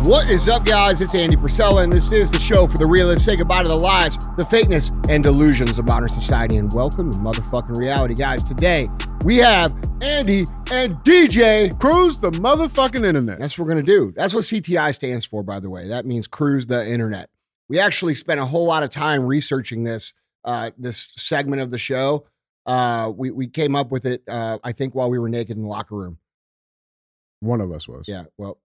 [0.00, 1.00] What is up, guys?
[1.00, 3.24] It's Andy Frisella, and this is the show for the realists.
[3.24, 7.18] Say goodbye to the lies, the fakeness, and delusions of modern society, and welcome to
[7.18, 8.42] motherfucking reality, guys.
[8.42, 8.88] Today
[9.24, 10.40] we have Andy
[10.72, 11.78] and DJ.
[11.78, 13.38] Cruise the motherfucking internet.
[13.38, 14.12] That's what we're gonna do.
[14.16, 15.86] That's what CTI stands for, by the way.
[15.88, 17.30] That means cruise the internet.
[17.68, 21.78] We actually spent a whole lot of time researching this uh, this segment of the
[21.78, 22.26] show.
[22.66, 25.62] Uh, we we came up with it, uh, I think, while we were naked in
[25.62, 26.18] the locker room.
[27.40, 28.06] One of us was.
[28.06, 28.58] Yeah, well,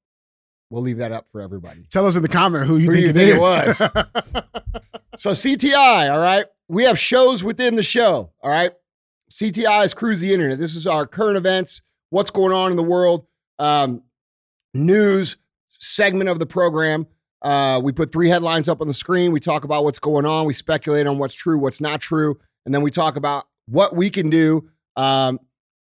[0.70, 1.86] we'll leave that up for everybody.
[1.90, 3.94] Tell us in the comment who you Who think, you it, think
[4.36, 4.44] it is.
[5.18, 6.46] So CTI, all right.
[6.70, 8.72] We have shows within the show, all right.
[9.32, 10.60] CTI is cruise the internet.
[10.60, 11.82] This is our current events,
[12.12, 13.26] what's going on in the world,
[13.58, 14.04] um,
[14.76, 15.38] news
[15.80, 17.08] segment of the program.
[17.42, 19.32] Uh, we put three headlines up on the screen.
[19.32, 20.46] We talk about what's going on.
[20.46, 24.12] We speculate on what's true, what's not true, and then we talk about what we
[24.12, 25.40] can do um,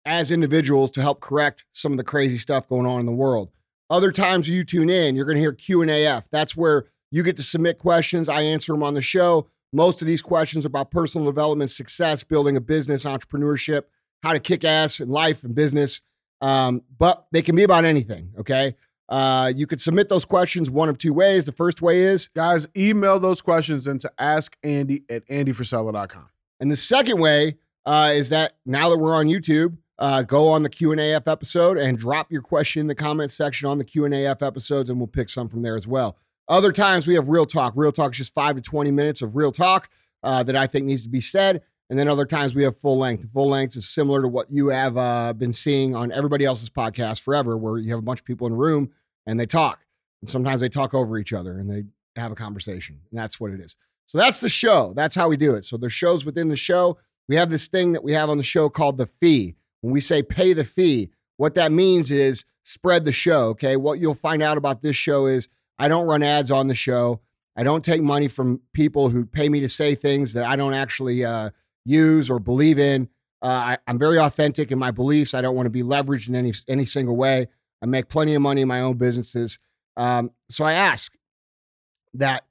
[0.05, 3.51] as individuals to help correct some of the crazy stuff going on in the world.
[3.89, 6.29] Other times you tune in, you're going to hear Q and AF.
[6.31, 8.29] That's where you get to submit questions.
[8.29, 9.49] I answer them on the show.
[9.73, 13.83] Most of these questions are about personal development, success, building a business, entrepreneurship,
[14.23, 16.01] how to kick ass in life and business.
[16.41, 18.33] Um, but they can be about anything.
[18.39, 18.75] Okay.
[19.09, 21.45] Uh, you could submit those questions one of two ways.
[21.45, 26.29] The first way is, Guys, email those questions into askandy at andyfrisella.com.
[26.59, 30.63] and the second way uh, is that now that we're on YouTube, uh, go on
[30.63, 33.85] the Q and AF episode and drop your question in the comment section on the
[33.85, 36.17] Q and AF episodes, and we'll pick some from there as well.
[36.49, 37.73] Other times we have real talk.
[37.77, 39.89] Real talk is just five to twenty minutes of real talk
[40.23, 42.99] uh, that I think needs to be said, and then other times we have full
[42.99, 43.27] length.
[43.33, 47.21] Full length is similar to what you have uh, been seeing on everybody else's podcast
[47.21, 48.91] forever, where you have a bunch of people in a room
[49.27, 49.85] and they talk,
[50.23, 51.85] and sometimes they talk over each other and they
[52.21, 53.77] have a conversation, and that's what it is.
[54.07, 54.93] So that's the show.
[54.95, 55.65] That's how we do it.
[55.65, 56.99] So there's shows within the show.
[57.29, 59.57] We have this thing that we have on the show called the fee.
[59.87, 63.51] When we say pay the fee, what that means is spread the show.
[63.51, 63.77] Okay.
[63.77, 65.49] What you'll find out about this show is
[65.79, 67.21] I don't run ads on the show.
[67.55, 70.75] I don't take money from people who pay me to say things that I don't
[70.75, 71.51] actually uh,
[71.85, 73.09] use or believe in.
[73.41, 75.35] Uh, I, I'm very authentic in my beliefs.
[75.35, 77.47] I don't want to be leveraged in any any single way.
[77.81, 79.61] I make plenty of money in my own businesses.
[79.97, 81.15] Um, so I ask
[82.15, 82.45] that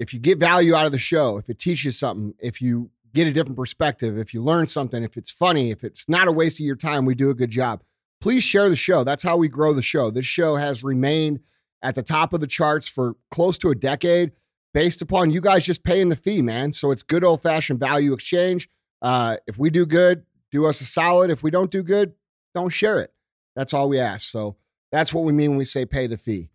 [0.00, 3.26] if you get value out of the show, if it teaches something, if you get
[3.26, 6.60] a different perspective, if you learn something, if it's funny, if it's not a waste
[6.60, 7.82] of your time, we do a good job.
[8.20, 9.04] Please share the show.
[9.04, 10.10] That's how we grow the show.
[10.10, 11.40] This show has remained
[11.82, 14.32] at the top of the charts for close to a decade
[14.72, 16.72] based upon you guys just paying the fee, man.
[16.72, 18.68] So it's good old fashioned value exchange.
[19.00, 21.30] Uh, if we do good, do us a solid.
[21.30, 22.14] If we don't do good,
[22.54, 23.12] don't share it.
[23.56, 24.28] That's all we ask.
[24.28, 24.56] So
[24.92, 26.50] that's what we mean when we say pay the fee.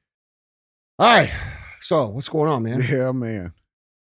[0.97, 1.31] All right.
[1.81, 2.81] So what's going on, man?
[2.89, 3.53] Yeah, man.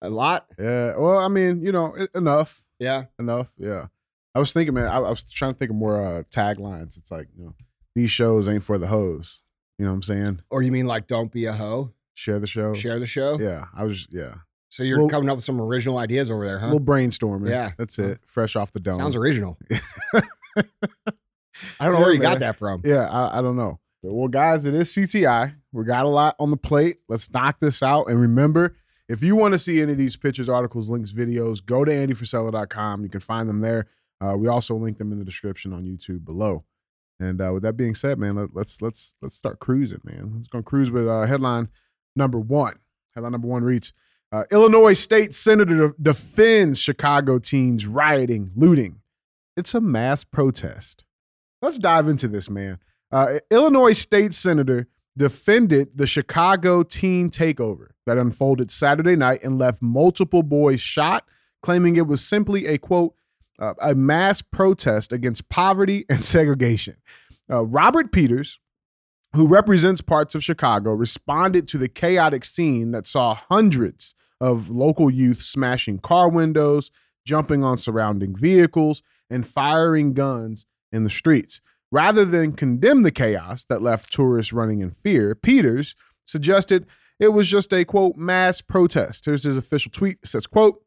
[0.03, 0.47] A lot?
[0.59, 0.97] Yeah.
[0.99, 2.65] Well, I mean, you know, enough.
[2.79, 3.05] Yeah.
[3.19, 3.53] Enough.
[3.57, 3.87] Yeah.
[4.35, 6.99] I was thinking, man, I, I was trying to think of more uh, taglines.
[6.99, 7.55] It's like, you know,
[7.95, 9.43] these shows ain't for the hoes.
[9.79, 10.41] You know what I'm saying?
[10.51, 11.93] Or you mean like don't be a hoe?
[12.15, 12.75] Share the show.
[12.75, 13.39] Share the show?
[13.39, 13.67] Yeah.
[13.75, 14.35] I was, yeah.
[14.71, 16.67] So you're Well- coming up with some original ideas over there, A huh?
[16.67, 17.49] little brainstorming.
[17.49, 17.73] Yeah.
[17.79, 18.21] That's it.
[18.27, 18.97] Fresh off the dome.
[18.97, 19.57] Sounds original.
[21.79, 22.83] I don't know where Yeah, you got that from.
[22.85, 23.79] Yeah, I, I don't know.
[24.03, 25.55] But, well, guys, it is CTI.
[25.73, 26.99] We got a lot on the plate.
[27.09, 28.09] Let's knock this out.
[28.09, 28.77] And remember,
[29.13, 33.03] if you want to see any of these pictures, articles, links, videos, go to andyfrisella.com.
[33.05, 33.87] You can find them there.
[34.23, 36.65] Uh, we also link them in the description on YouTube below.
[37.21, 40.33] And uh, with that being said, man, let, let's let's let's start cruising, man.
[40.35, 41.69] Let's go cruise with uh, headline
[42.17, 42.77] number one.
[43.15, 43.93] Headline number one reads:
[44.33, 49.03] uh, Illinois state senator defends Chicago teens rioting, looting.
[49.59, 51.05] It's a mass protest.
[51.61, 52.79] Let's dive into this, man.
[53.13, 59.83] Uh, Illinois state senator defended the Chicago teen takeover that unfolded Saturday night and left
[59.83, 61.25] multiple boys shot,
[61.63, 63.15] claiming it was simply a quote,
[63.59, 66.97] uh, a mass protest against poverty and segregation.
[67.51, 68.59] Uh, Robert Peters,
[69.35, 75.11] who represents parts of Chicago, responded to the chaotic scene that saw hundreds of local
[75.11, 76.91] youth smashing car windows,
[77.25, 81.61] jumping on surrounding vehicles, and firing guns in the streets.
[81.93, 85.95] Rather than condemn the chaos that left tourists running in fear, Peters
[86.25, 86.87] suggested
[87.21, 89.27] it was just a quote mass protest.
[89.27, 90.17] Here's his official tweet.
[90.23, 90.83] It says, quote,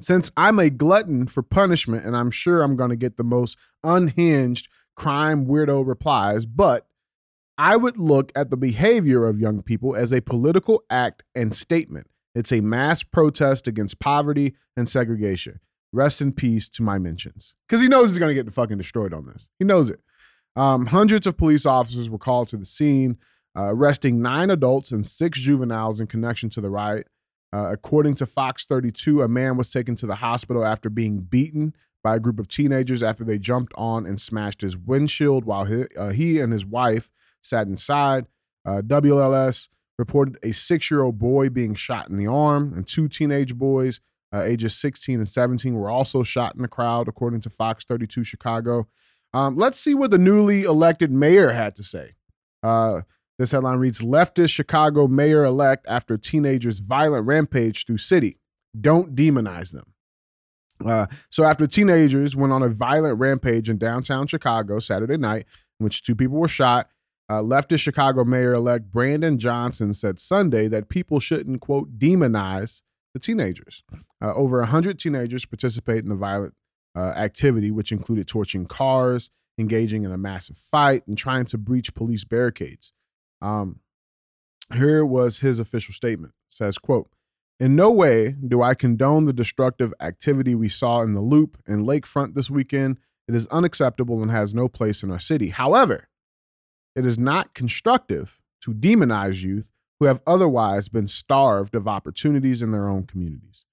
[0.00, 3.56] since I'm a glutton for punishment and I'm sure I'm going to get the most
[3.84, 6.88] unhinged crime weirdo replies, but
[7.56, 12.08] I would look at the behavior of young people as a political act and statement.
[12.34, 15.60] It's a mass protest against poverty and segregation.
[15.92, 17.54] Rest in peace to my mentions.
[17.68, 19.48] Because he knows he's going to get fucking destroyed on this.
[19.58, 20.00] He knows it.
[20.58, 23.16] Um, hundreds of police officers were called to the scene.
[23.56, 27.08] uh, arresting nine adults and six juveniles in connection to the riot.
[27.52, 31.74] Uh, according to Fox 32, a man was taken to the hospital after being beaten
[32.04, 35.84] by a group of teenagers after they jumped on and smashed his windshield while he,
[35.96, 37.10] uh, he and his wife
[37.42, 38.26] sat inside.
[38.64, 39.68] Uh, WLS
[39.98, 44.00] reported a six year old boy being shot in the arm, and two teenage boys,
[44.32, 48.24] uh, ages 16 and 17, were also shot in the crowd, according to Fox 32
[48.24, 48.86] Chicago.
[49.34, 52.14] Um, let's see what the newly elected mayor had to say.
[52.62, 53.02] Uh,
[53.38, 58.38] this headline reads Leftist Chicago mayor elect after teenagers' violent rampage through city.
[58.78, 59.92] Don't demonize them.
[60.84, 65.46] Uh, so, after teenagers went on a violent rampage in downtown Chicago Saturday night,
[65.78, 66.88] in which two people were shot,
[67.28, 72.82] uh, leftist Chicago mayor elect Brandon Johnson said Sunday that people shouldn't, quote, demonize
[73.12, 73.82] the teenagers.
[74.22, 76.54] Uh, over 100 teenagers participated in the violent
[76.96, 81.94] uh, activity, which included torching cars, engaging in a massive fight, and trying to breach
[81.94, 82.92] police barricades.
[83.40, 83.80] Um,
[84.74, 86.34] here was his official statement.
[86.48, 87.10] Says, quote,
[87.60, 91.86] in no way do I condone the destructive activity we saw in the Loop and
[91.86, 92.98] Lakefront this weekend.
[93.26, 95.48] It is unacceptable and has no place in our city.
[95.48, 96.08] However,
[96.94, 102.70] it is not constructive to demonize youth who have otherwise been starved of opportunities in
[102.70, 103.66] their own communities.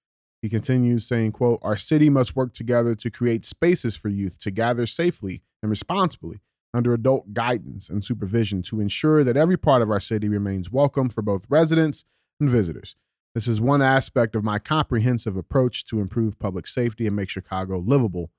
[0.45, 4.51] He continues saying, quote, Our city must work together to create spaces for youth to
[4.51, 6.39] gather safely and responsibly
[6.71, 11.09] under adult guidance and supervision to ensure that every part of our city remains welcome
[11.09, 12.06] for both residents
[12.39, 12.95] and visitors.
[13.33, 17.80] This is one aspect of my comprehensive approach to improve public safety and make Chicago
[17.80, 18.30] livable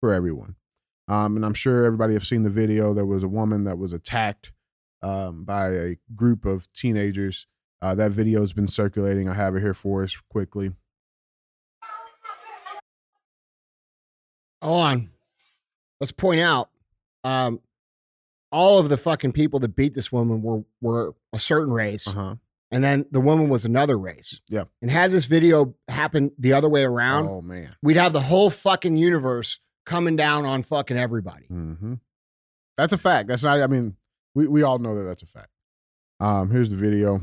[0.00, 0.56] for everyone.
[1.06, 2.92] Um, and I'm sure everybody have seen the video.
[2.92, 4.50] There was a woman that was attacked
[5.00, 7.46] um, by a group of teenagers.
[7.80, 9.28] Uh, that video has been circulating.
[9.28, 10.72] I have it here for us quickly.
[14.62, 15.10] On.
[16.00, 16.70] Let's point out,
[17.24, 17.60] um,
[18.50, 22.36] all of the fucking people that beat this woman were were a certain race, Uh-huh.
[22.70, 24.40] and then the woman was another race.
[24.48, 24.64] Yeah.
[24.80, 27.74] And had this video happen the other way around, Oh man.
[27.82, 31.46] we'd have the whole fucking universe coming down on fucking everybody.
[31.46, 31.94] hmm
[32.76, 33.28] That's a fact.
[33.28, 33.60] That's not.
[33.60, 33.96] I mean,
[34.34, 35.48] we, we all know that that's a fact.
[36.20, 37.22] Um, here's the video.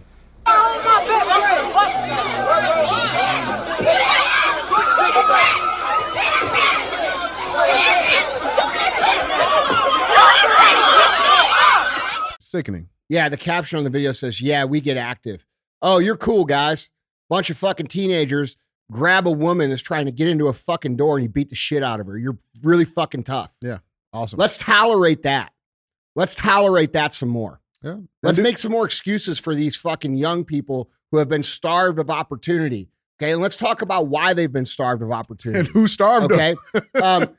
[12.50, 12.90] Sickening.
[13.10, 15.46] Yeah, the caption on the video says, "Yeah, we get active."
[15.84, 16.90] Oh, you're cool, guys.
[17.30, 18.58] Bunch of fucking teenagers
[18.92, 21.56] grab a woman that's trying to get into a fucking door and you beat the
[21.56, 22.18] shit out of her.
[22.18, 23.56] You're really fucking tough.
[23.62, 23.78] Yeah,
[24.12, 24.40] awesome.
[24.40, 25.54] Let's tolerate that.
[26.16, 27.62] Let's tolerate that some more.
[27.84, 27.98] yeah.
[28.24, 32.00] Let's And make some more excuses for these fucking young people who have been starved
[32.00, 32.90] of opportunity.
[33.22, 36.58] Okay, and let's talk about why they've been starved of opportunity and who starved them?
[36.74, 37.00] Okay.
[37.00, 37.38] Um,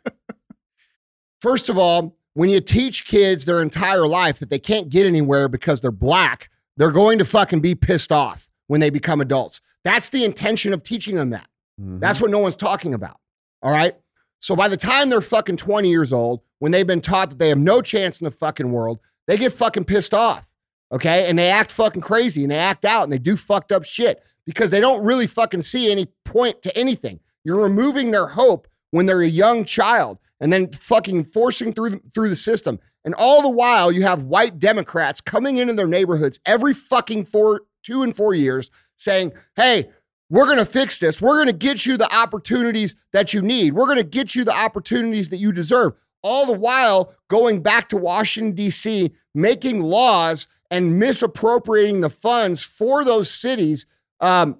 [1.43, 5.49] first of all, when you teach kids their entire life that they can't get anywhere
[5.49, 9.61] because they're black, they're going to fucking be pissed off when they become adults.
[9.85, 11.49] That's the intention of teaching them that.
[11.81, 12.01] Mhm.
[12.01, 13.19] That's what no one's talking about.
[13.63, 13.97] All right.
[14.39, 17.49] So by the time they're fucking 20 years old, when they've been taught that they
[17.49, 20.47] have no chance in the fucking world, they get fucking pissed off.
[20.93, 21.29] Okay.
[21.29, 24.23] And they act fucking crazy and they act out and they do fucked up shit
[24.47, 27.21] because they don't really fucking see any point to anything.
[27.45, 32.29] You're removing their hope when they're a young child and then fucking forcing through through
[32.29, 32.79] the system.
[33.05, 37.63] And all the while, you have white Democrats coming into their neighborhoods every fucking four,
[37.83, 39.91] two and four years saying, hey,
[40.29, 41.21] we're going to fix this.
[41.21, 43.73] We're going to get you the opportunities that you need.
[43.73, 45.95] We're going to get you the opportunities that you deserve.
[46.23, 53.05] All the while going back to Washington, D.C., making laws and misappropriating the funds for
[53.05, 53.87] those cities
[54.21, 54.59] um,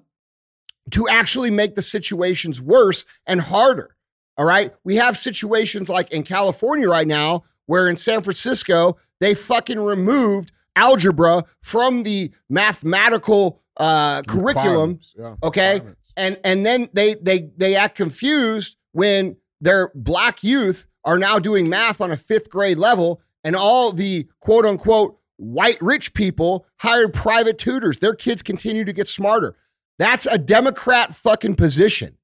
[0.89, 3.95] to actually make the situations worse and harder.
[4.37, 4.73] All right.
[4.83, 10.51] We have situations like in California right now, where in San Francisco, they fucking removed
[10.75, 15.75] algebra from the mathematical uh, curriculum yeah, okay?
[15.75, 16.13] requirements.
[16.17, 21.69] and and then they they they act confused when their black youth are now doing
[21.69, 27.13] math on a fifth grade level and all the quote unquote white rich people hired
[27.13, 29.55] private tutors their kids continue to get smarter
[29.97, 32.17] that's a democrat fucking position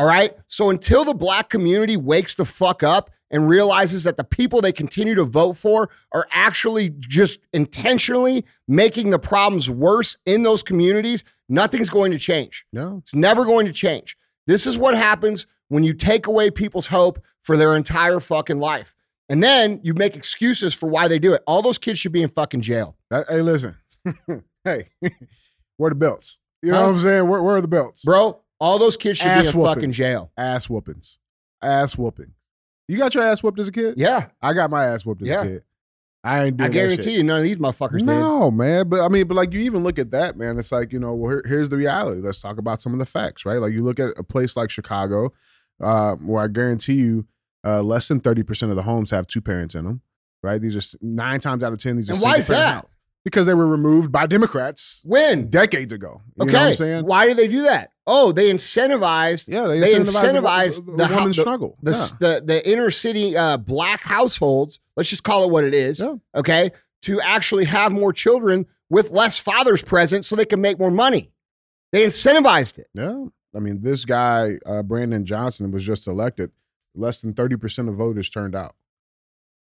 [0.00, 4.24] all right so until the black community wakes the fuck up and realizes that the
[4.24, 10.42] people they continue to vote for are actually just intentionally making the problems worse in
[10.42, 12.96] those communities nothing's going to change No.
[12.98, 14.16] it's never going to change.
[14.46, 18.96] This is what happens when you take away people's hope for their entire fucking life.
[19.28, 21.42] And then you make excuses for why they do it.
[21.46, 22.96] All those kids should be in fucking jail.
[23.12, 23.76] Uh, hey, listen.
[24.64, 24.88] hey,
[25.76, 26.40] where the belts?
[26.62, 26.82] You know Huh?
[26.86, 27.28] what I'm saying?
[27.28, 28.04] Where, where are the belts?
[28.04, 30.30] Bro, all those kids should ass be in fucking jail.
[30.36, 31.18] Ass whoopings.
[31.62, 32.32] Ass whooping.
[32.88, 33.94] You got your ass whooped as a kid?
[33.96, 34.26] Yeah.
[34.42, 35.42] I got my ass whooped as Yeah.
[35.42, 35.62] a kid.
[36.22, 37.12] I ain't I guarantee shit.
[37.14, 38.06] you, none of these motherfuckers did.
[38.06, 38.88] No, man.
[38.90, 40.58] But I mean, but like you even look at that, man.
[40.58, 42.20] It's like you know, well, here- here's the reality.
[42.20, 43.56] Let's talk about some of the facts, right?
[43.56, 45.32] Like you look at a place like Chicago,
[45.80, 47.26] uh, where I guarantee you,
[47.64, 50.02] uh, less than thirty percent of the homes have two parents in them,
[50.42, 50.60] right?
[50.60, 51.96] These are nine times out of ten.
[51.96, 52.86] These are And why is that?
[53.24, 55.50] Because they were removed by Democrats When?
[55.50, 56.22] decades ago.
[56.36, 56.52] You Okay.
[56.54, 57.04] know what I'm saying?
[57.06, 57.90] Why do they do that?
[58.06, 61.76] Oh, they incentivized Yeah, they, They incentivize incentivize the, the the, the- struggle.
[61.82, 64.80] the s- the the inner city uh, black households.
[64.96, 66.00] Let's just call it what it is.
[66.00, 66.14] Yeah.
[66.34, 66.70] Okay,
[67.02, 71.30] to actually have more children with less fathers present, so they can make more money.
[71.92, 72.88] They incentivized it.
[72.94, 73.10] yeah.
[73.10, 73.24] yeah.
[73.54, 76.52] I mean, this guy uh, Brandon Johnson was just elected.
[76.94, 78.74] Less than thirty percent of voters turned out.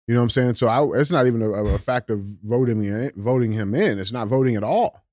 [0.07, 0.55] You know what I'm saying?
[0.55, 3.99] So I, it's not even a, a fact of voting me in, voting him in.
[3.99, 5.05] It's not voting at all.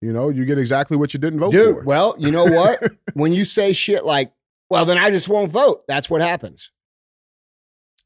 [0.00, 1.82] You know, you get exactly what you didn't vote Dude, for.
[1.84, 2.82] well, you know what?
[3.14, 4.32] when you say shit like,
[4.68, 5.84] well, then I just won't vote.
[5.86, 6.70] That's what happens.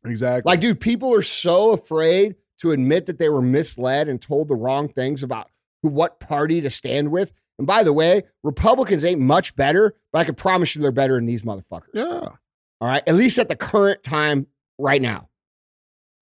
[0.04, 0.50] exactly.
[0.50, 4.54] Like, dude, people are so afraid to admit that they were misled and told the
[4.54, 5.50] wrong things about
[5.82, 7.32] who, what party to stand with.
[7.58, 11.14] And by the way, Republicans ain't much better, but I can promise you they're better
[11.14, 11.94] than these motherfuckers.
[11.94, 12.36] yeah, All
[12.80, 13.02] right.
[13.06, 14.48] At least at the current time
[14.78, 15.28] right now.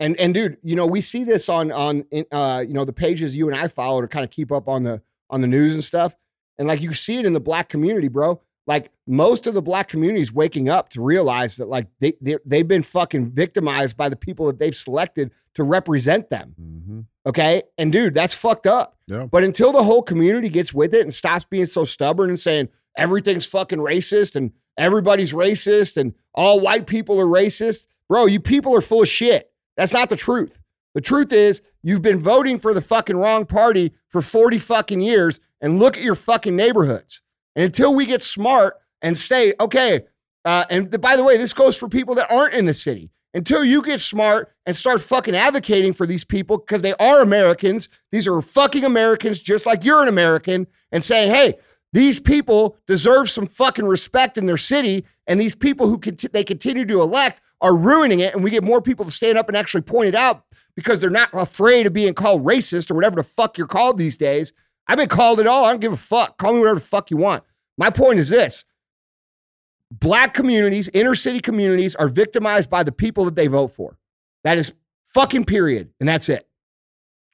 [0.02, 3.37] And and dude, you know, we see this on on uh, you know, the pages
[3.37, 5.85] you and I follow to kind of keep up on the on the news and
[5.85, 6.16] stuff.
[6.59, 8.40] And like you see it in the black community, bro.
[8.66, 12.37] Like most of the black community is waking up to realize that like they, they
[12.44, 16.54] they've been fucking victimized by the people that they've selected to represent them.
[16.59, 17.62] hmm Okay.
[17.78, 18.97] And dude, that's fucked up.
[19.06, 19.26] Yeah.
[19.26, 22.71] But until the whole community gets with it and stops being so stubborn and saying
[22.97, 28.75] everything's fucking racist and everybody's racist and all white people are racist, bro, you people
[28.76, 29.51] are full of shit.
[29.76, 30.59] That's not the truth.
[30.95, 35.41] The truth is you've been voting for the fucking wrong party for 40 fucking years
[35.61, 37.23] and look at your fucking neighborhoods.
[37.57, 40.02] And until we get smart and say, okay,
[40.45, 43.11] uh, and by the way, this goes for people that aren't in the city.
[43.35, 47.88] Until you get smart and start fucking advocating for these people because they are Americans,
[48.11, 51.55] these are fucking Americans just like you're an American, and saying, hey,
[51.95, 56.45] these people deserve some fucking respect in their city, and these people who conti- they
[56.45, 59.57] continue to elect are ruining it, and we get more people to stand up and
[59.57, 63.23] actually point it out because they're not afraid of being called racist or whatever the
[63.23, 64.52] fuck you're called these days.
[64.87, 65.64] I've been called it all.
[65.64, 66.38] I don't give a fuck.
[66.38, 67.45] Call me whatever the fuck you want.
[67.78, 68.66] My point is this
[69.90, 73.99] black communities, inner city communities are victimized by the people that they vote for.
[74.45, 74.73] That is
[75.14, 75.90] fucking period.
[76.00, 76.49] And that's it.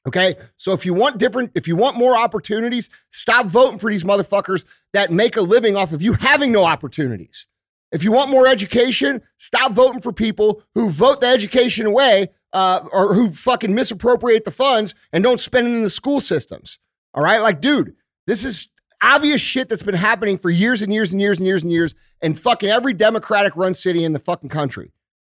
[0.07, 0.35] Okay.
[0.57, 4.65] So if you want different, if you want more opportunities, stop voting for these motherfuckers
[4.93, 7.47] that make a living off of you having no opportunities.
[7.91, 12.81] If you want more education, stop voting for people who vote the education away uh,
[12.91, 16.79] or who fucking misappropriate the funds and don't spend it in the school systems.
[17.13, 17.39] All right.
[17.41, 17.95] Like, dude,
[18.27, 18.69] this is
[19.01, 21.95] obvious shit that's been happening for years and years and years and years and years
[22.21, 24.91] in fucking every Democratic run city in the fucking country.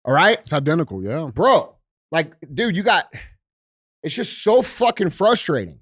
[0.06, 0.38] All right.
[0.40, 1.02] it's identical.
[1.04, 1.76] Yeah, Bro,
[2.12, 3.12] like, dude, you got,
[4.04, 5.80] it's just so fucking frustrating.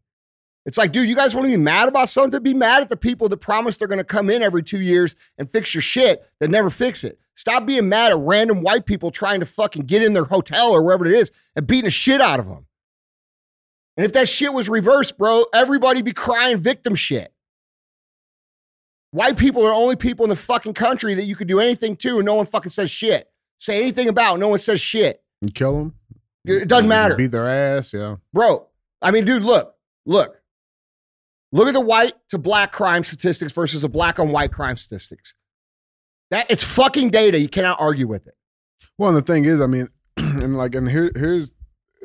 [0.66, 2.32] It's like, dude, you guys want to be mad about something?
[2.32, 4.80] To be mad at the people that promise they're going to come in every two
[4.80, 7.20] years and fix your shit that never fix it.
[7.36, 10.84] Stop being mad at random white people trying to fucking get in their hotel or
[10.84, 12.68] wherever it is and beating the shit out of them.
[13.98, 17.34] And if that shit was reversed, bro, everybody be crying victim shit.
[19.12, 21.98] White people are the only people in the fucking country that you could do anything
[21.98, 23.30] to and no one fucking says shit.
[23.58, 25.22] Say anything about, no one says shit.
[25.42, 25.96] you kill them.
[26.46, 27.16] It doesn't matter.
[27.16, 27.94] Beat their ass.
[27.94, 28.68] Yeah, Bro,
[29.02, 29.76] I mean, dude, look,
[30.06, 30.41] look.
[31.52, 35.34] Look at the white to black crime statistics versus the black on white crime statistics.
[36.30, 37.40] That it's fucking data.
[37.40, 38.36] You cannot argue with it.
[38.98, 41.52] Well, and the thing is, I mean, and like, and here, here's,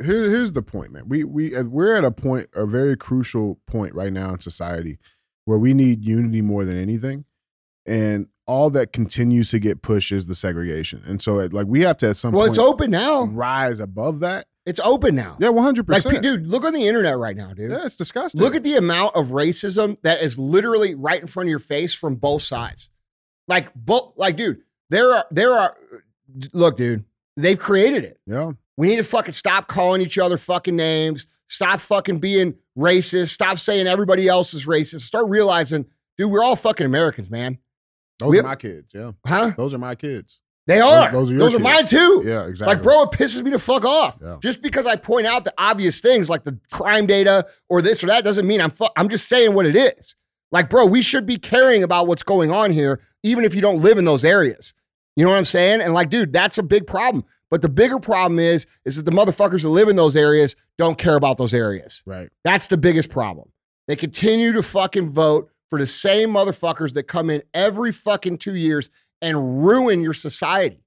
[0.04, 1.08] here, here's the point, man.
[1.08, 4.98] We, we, uh, we're at a point, a very crucial point right now in society,
[5.44, 7.24] where we need unity more than anything,
[7.86, 11.80] and all that continues to get pushed is the segregation, and so, it, like, we
[11.82, 13.24] have to at some Well, point it's open now.
[13.26, 14.46] rise above that.
[14.66, 15.36] It's open now.
[15.40, 16.22] Yeah, one hundred Like, percent.
[16.22, 17.70] dude, look on the internet right now, dude.
[17.70, 18.40] Yeah, it's disgusting.
[18.40, 21.94] Look at the amount of racism that is literally right in front of your face
[21.94, 22.90] from both sides.
[23.46, 25.76] Like, both, like, dude, there are, there are,
[26.52, 27.04] look, dude,
[27.36, 28.18] they've created it.
[28.26, 31.28] yeah, We need to fucking stop calling each other fucking names.
[31.48, 33.28] Stop fucking being racist.
[33.28, 35.02] Stop saying everybody else is racist.
[35.02, 35.86] Start realizing,
[36.18, 37.58] dude, we're all fucking Americans, man.
[38.18, 38.90] those We- are my kids.
[38.92, 39.52] Yeah, Huh?
[39.56, 40.40] those are my kids.
[40.66, 41.12] They are.
[41.12, 42.24] those Those are are, mine too.
[42.26, 42.74] Yeah, exactly.
[42.74, 44.18] Like, bro, it pisses me to fuck off.
[44.20, 44.38] Yeah.
[44.40, 48.08] Just because I point out the obvious things like the crime data or this or
[48.08, 50.16] that doesn't mean I'm fu- I'm just saying what it is.
[50.50, 53.80] Like, bro, we should be caring about what's going on here, even if you don't
[53.80, 54.74] live in those areas.
[55.14, 55.80] You know what I'm saying?
[55.80, 57.24] And like, dude, that's a big problem.
[57.50, 60.98] But the bigger problem is, is that the motherfuckers that live in those areas don't
[60.98, 62.02] care about those areas.
[62.06, 62.28] right.
[62.44, 63.50] That's the biggest problem.
[63.86, 68.56] They continue to fucking vote for the same motherfuckers that come in every fucking two
[68.56, 68.90] years
[69.22, 70.82] and ruin your society.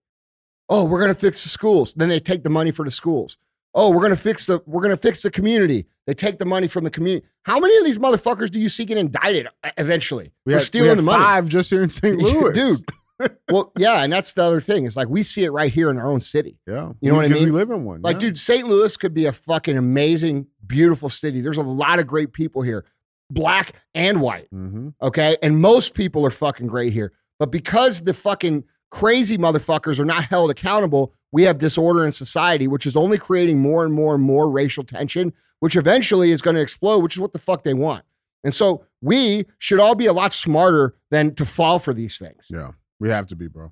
[0.69, 1.93] Oh, we're going to fix the schools.
[1.95, 3.37] Then they take the money for the schools.
[3.75, 5.85] Oh, we're gonna fix the we're gonna fix the community.
[6.07, 7.27] They take the money from the community.
[7.43, 10.89] How many of these motherfuckers do you see get indicted uh, eventually We are stealing
[10.89, 11.23] we the money?
[11.23, 12.15] five just here in St.
[12.17, 13.37] Louis, dude.
[13.51, 14.85] well, yeah, and that's the other thing.
[14.85, 16.57] It's like we see it right here in our own city.
[16.65, 17.43] Yeah, You know what I mean?
[17.45, 18.01] We live in one.
[18.01, 18.19] Like, yeah.
[18.19, 18.65] dude, St.
[18.67, 21.39] Louis could be a fucking amazing, beautiful city.
[21.39, 22.85] There's a lot of great people here,
[23.29, 24.49] black and white.
[24.51, 24.95] Mhm.
[24.99, 25.37] Okay.
[25.43, 27.13] And most people are fucking great here.
[27.39, 32.67] But because the fucking crazy motherfuckers are not held accountable, we have disorder in society,
[32.67, 36.55] which is only creating more and more and more racial tension, which eventually is going
[36.55, 38.03] to explode, which is what the fuck they want.
[38.43, 42.49] And so we should all be a lot smarter than to fall for these things.
[42.53, 43.71] Yeah, we have to be, bro.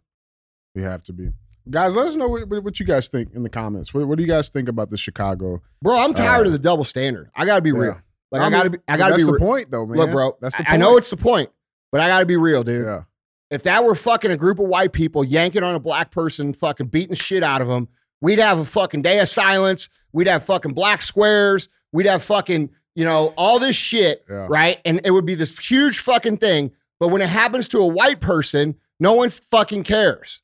[0.76, 1.30] We have to be.
[1.70, 3.94] Guys, let us know what, what you guys think in the comments.
[3.94, 5.62] What, what do you guys think about the Chicago?
[5.82, 7.30] Bro, I'm tired Uh, of the double standard.
[7.36, 7.78] I got to be Yeah.
[7.78, 8.02] real.
[8.32, 9.46] Like, I, mean, got to be, I got to that's be the real.
[9.46, 9.98] point, though, man.
[9.98, 11.50] Look, bro, That's the I, I know it's the point,
[11.92, 12.86] but I got to be real, dude.
[12.86, 13.04] Yeah,
[13.50, 16.88] If that were fucking a group of white people yanking on a black person, fucking
[16.88, 17.88] beating shit out of them,
[18.22, 19.90] we'd have a fucking day of silence.
[20.12, 21.70] We'd have fucking black squares.
[21.94, 24.48] We'd have fucking, you know, all this shit, Yeah.
[24.50, 24.80] right?
[24.84, 26.72] And it would be this huge fucking thing.
[27.00, 30.42] But when it happens to a white person, no one fucking cares.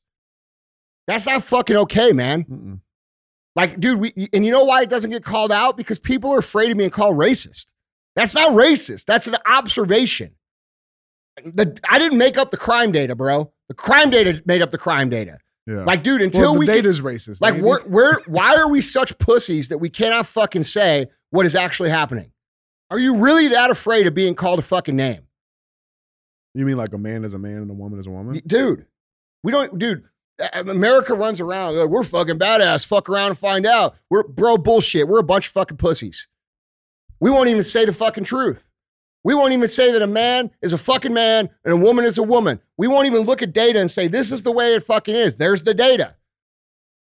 [1.06, 2.44] That's not fucking okay, man.
[2.44, 2.80] Mm-mm.
[3.56, 5.76] Like, dude, we and you know why it doesn't get called out?
[5.76, 7.66] Because people are afraid of being called racist.
[8.16, 9.04] That's not racist.
[9.04, 10.34] That's an observation.
[11.42, 13.52] The, I didn't make up the crime data, bro.
[13.68, 15.38] The crime data made up the crime data.
[15.66, 15.84] yeah.
[15.84, 17.40] Like, dude, well, until the we data's racist.
[17.40, 21.56] like, we're, we're why are we such pussies that we cannot fucking say what is
[21.56, 22.30] actually happening?
[22.90, 25.22] Are you really that afraid of being called a fucking name?
[26.54, 28.40] you mean like a man is a man and a woman is a woman?
[28.46, 28.86] dude.
[29.42, 30.04] We don't, dude.
[30.54, 31.76] America runs around.
[31.76, 32.86] like, we're fucking badass.
[32.86, 33.96] Fuck around and find out.
[34.10, 35.06] We're bro bullshit.
[35.08, 36.28] We're a bunch of fucking pussies.
[37.20, 38.64] We won't even say the fucking truth.
[39.24, 42.18] We won't even say that a man is a fucking man and a woman is
[42.18, 42.60] a woman.
[42.76, 45.36] We won't even look at data and say this is the way it fucking is.
[45.36, 46.14] There's the data.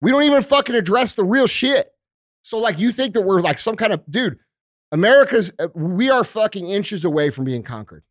[0.01, 1.91] We don't even fucking address the real shit.
[2.43, 4.37] So like you think that we're like some kind of dude.
[4.91, 8.03] America's uh, we are fucking inches away from being conquered.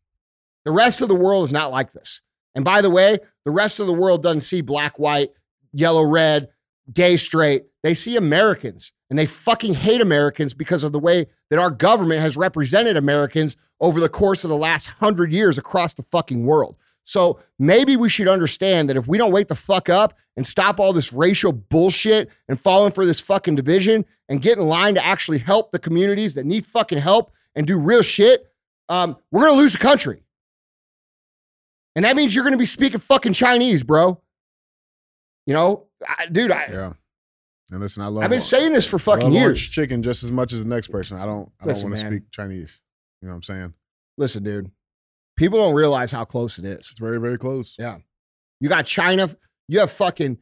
[0.65, 2.21] The rest of the world is not like this.
[2.53, 5.31] And by the way, the rest of the world doesn't see black, white,
[5.71, 6.49] yellow, red,
[6.91, 7.65] gay, straight.
[7.83, 12.21] They see Americans and they fucking hate Americans because of the way that our government
[12.21, 16.77] has represented Americans over the course of the last hundred years across the fucking world.
[17.03, 20.79] So maybe we should understand that if we don't wake the fuck up and stop
[20.79, 25.05] all this racial bullshit and falling for this fucking division and get in line to
[25.05, 28.47] actually help the communities that need fucking help and do real shit,
[28.87, 30.23] um, we're gonna lose the country.
[31.95, 34.21] And that means you're to be speaking fucking Chinese, bro.
[35.45, 36.93] You know, I, dude, I, Yeah.
[37.71, 38.23] And listen, I love.
[38.23, 39.59] I've been saying this for fucking years.
[39.61, 41.17] chicken just as much as the next person.
[41.17, 41.49] I don't.
[41.61, 42.19] I Listen, don't want to man.
[42.19, 42.81] speak Chinese.
[43.21, 43.73] You know what I'm saying?
[44.17, 44.71] Listen, dude,
[45.37, 46.89] people don't realize how close it is.
[46.91, 47.75] It's very, very close.
[47.79, 47.97] Yeah.
[48.59, 49.29] You got China,
[49.67, 50.37] you have fucking,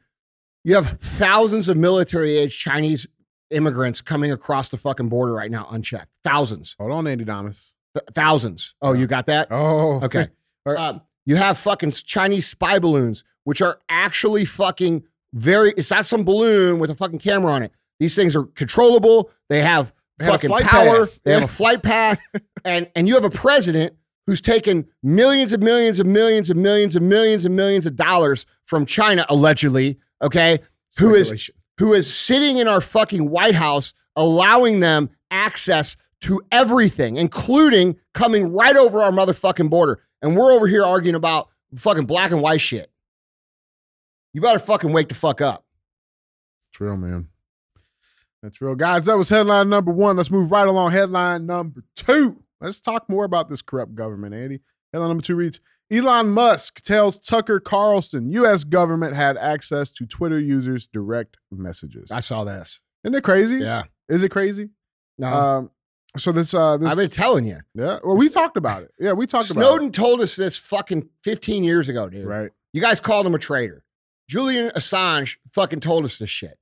[0.63, 3.07] you have thousands of military age Chinese
[3.51, 6.09] immigrants coming across the fucking border right now unchecked.
[6.23, 7.75] Thousands, Hold on, Andy Damas.
[7.95, 8.75] Th- thousands.
[8.81, 9.47] Oh, you got that?
[9.51, 10.27] Oh, Okay.
[10.65, 10.81] All right.
[10.89, 15.73] Um, you have fucking Chinese spy balloons, which are actually fucking very.
[15.77, 17.71] It's not some balloon with a fucking camera on it.
[17.99, 19.29] These things are controllable.
[19.49, 21.05] They have They fucking power.
[21.05, 21.21] path.
[21.23, 22.19] They have a flight path,
[22.65, 23.93] and and you have a president
[24.27, 28.45] who's taken millions and millions and millions and millions and millions and millions of dollars
[28.65, 29.97] from China allegedly.
[30.21, 30.59] Okay,
[30.99, 37.15] Who is who is sitting in our fucking White House, allowing them access to everything,
[37.15, 40.01] including coming right over our motherfucking border.
[40.21, 42.88] And we're over here arguing about fucking black and white shit.
[44.33, 45.65] You better fucking wake the fuck up.
[46.71, 47.27] It's real, man.
[48.41, 48.75] That's real.
[48.75, 50.17] Guys, that was headline number one.
[50.17, 50.91] Let's move right along.
[50.91, 52.43] Headline number two.
[52.61, 54.59] Let's talk more about this corrupt government, Andy.
[54.93, 55.59] Headline number two reads
[55.91, 58.63] Elon Musk tells Tucker Carlson U.S.
[58.63, 62.11] government had access to Twitter users' direct messages.
[62.11, 62.81] I saw this.
[63.03, 63.57] Isn't it crazy?
[63.57, 63.83] Yeah.
[64.07, 64.69] Is it crazy?
[65.17, 65.27] No.
[65.27, 65.71] Um,
[66.17, 67.59] so this, uh, this, I've been telling you.
[67.75, 67.99] yeah.
[68.03, 68.91] Well, we talked about it.
[68.99, 69.73] Yeah, we talked Snowden about it.
[69.77, 72.25] Snowden told us this fucking 15 years ago, dude.
[72.25, 72.51] Right.
[72.73, 73.83] You guys called him a traitor.
[74.29, 76.59] Julian Assange fucking told us this shit.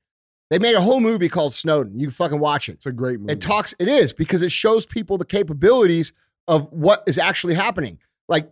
[0.50, 2.00] They made a whole movie called Snowden.
[2.00, 2.74] You can fucking watch it.
[2.74, 3.34] It's a great movie.
[3.34, 6.14] It talks, it is because it shows people the capabilities
[6.48, 8.00] of what is actually happening.
[8.30, 8.50] Like,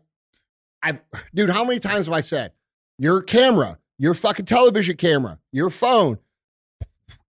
[0.84, 1.02] I've,
[1.34, 2.52] dude, how many times have I said
[3.00, 6.18] your camera, your fucking television camera, your phone,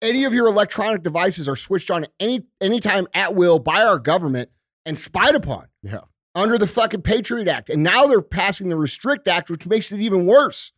[0.02, 4.50] any of your electronic devices are switched on any anytime at will by our government
[4.86, 6.02] and spied upon Yeah.
[6.36, 7.70] under the fucking Patriot Act.
[7.70, 10.72] And now they're passing the Restrict Act, which makes it even worse.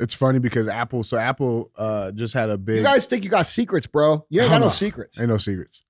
[0.00, 2.76] It's funny because Apple, so Apple uh, just had a big.
[2.76, 4.24] You guys think you got secrets, bro.
[4.30, 4.70] You ain't got no no.
[4.70, 5.18] secrets.
[5.18, 5.84] Ain't no secrets.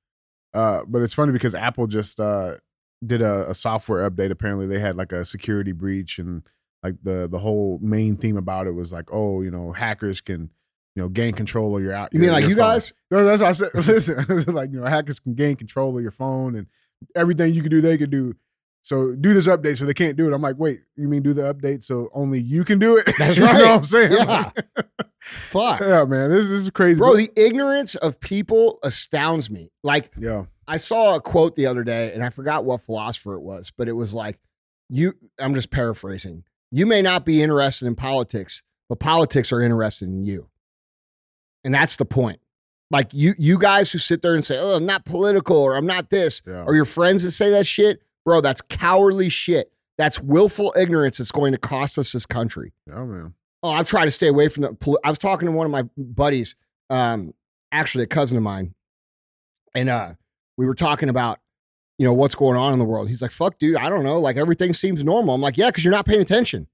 [0.54, 2.54] Uh, but it's funny because Apple just uh,
[3.06, 4.30] did a, a software update.
[4.30, 6.42] Apparently, they had like a security breach, and
[6.82, 10.50] like the the whole main theme about it was like, oh, you know, hackers can,
[10.94, 12.12] you know, gain control of your out.
[12.14, 12.64] You mean like you phone.
[12.64, 12.94] guys?
[13.10, 13.70] No, that's what I said.
[13.86, 16.66] Listen, like you know, hackers can gain control of your phone and
[17.14, 18.34] everything you can do, they can do.
[18.82, 20.32] So do this update so they can't do it.
[20.32, 23.08] I'm like, wait, you mean do the update so only you can do it?
[23.18, 23.54] That's you right.
[23.54, 24.12] know what I'm saying?
[24.12, 24.50] Yeah.
[25.20, 25.80] Fuck.
[25.80, 26.98] yeah, man, this, this is crazy.
[26.98, 29.70] Bro, the ignorance of people astounds me.
[29.82, 33.42] Like, yeah, I saw a quote the other day and I forgot what philosopher it
[33.42, 34.38] was, but it was like,
[34.88, 36.44] you, I'm just paraphrasing.
[36.70, 40.48] You may not be interested in politics, but politics are interested in you.
[41.64, 42.40] And that's the point.
[42.90, 45.86] Like you, you guys who sit there and say, "Oh, I'm not political," or "I'm
[45.86, 46.64] not this," yeah.
[46.66, 49.72] or your friends that say that shit, bro, that's cowardly shit.
[49.96, 52.74] That's willful ignorance that's going to cost us this country.
[52.92, 53.32] Oh, man.
[53.62, 54.98] Oh, I've tried to stay away from the.
[55.02, 56.54] I was talking to one of my buddies,
[56.90, 57.32] um,
[57.72, 58.74] actually a cousin of mine,
[59.74, 60.10] and uh,
[60.58, 61.38] we were talking about,
[61.96, 63.08] you know, what's going on in the world.
[63.08, 64.20] He's like, "Fuck, dude, I don't know.
[64.20, 66.68] Like everything seems normal." I'm like, "Yeah, because you're not paying attention.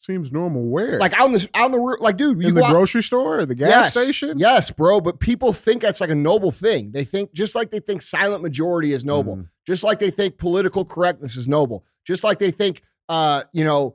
[0.00, 0.62] Seems normal.
[0.64, 0.98] Where?
[0.98, 3.40] Like out in the out in the like, dude, you in the out- grocery store
[3.40, 4.38] or the gas yes, station?
[4.38, 5.00] Yes, bro.
[5.00, 6.92] But people think that's like a noble thing.
[6.92, 9.48] They think just like they think silent majority is noble, Mhm.
[9.70, 13.94] Just like they think political correctness is noble, just like they think, uh, you know,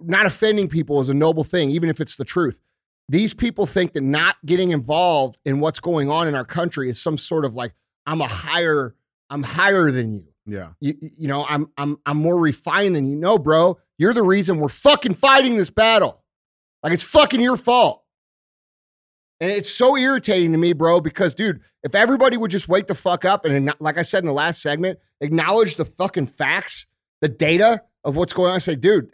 [0.00, 2.60] not offending people is a noble thing, even if it's the truth.
[3.08, 7.02] These people think that not getting involved in what's going on in our country is
[7.02, 7.74] some sort of like
[8.06, 8.94] I'm a higher,
[9.28, 10.28] I'm higher than you.
[10.46, 10.68] Yeah.
[10.78, 13.16] You, you know, I'm I'm I'm more refined than you.
[13.16, 16.22] No, bro, you're the reason we're fucking fighting this battle.
[16.84, 18.04] Like it's fucking your fault.
[19.40, 22.94] And it's so irritating to me, bro, because dude, if everybody would just wake the
[22.94, 26.86] fuck up and like I said in the last segment, acknowledge the fucking facts,
[27.20, 29.10] the data of what's going on, I say, dude,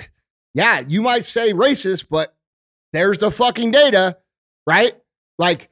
[0.54, 2.36] yeah, you might say racist, but
[2.92, 4.18] there's the fucking data,
[4.66, 4.94] right?
[5.38, 5.70] Like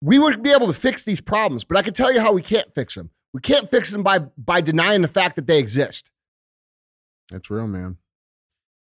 [0.00, 2.42] we would be able to fix these problems, but I can tell you how we
[2.42, 3.10] can't fix them.
[3.32, 6.10] We can't fix them by by denying the fact that they exist.
[7.30, 7.96] That's real, man.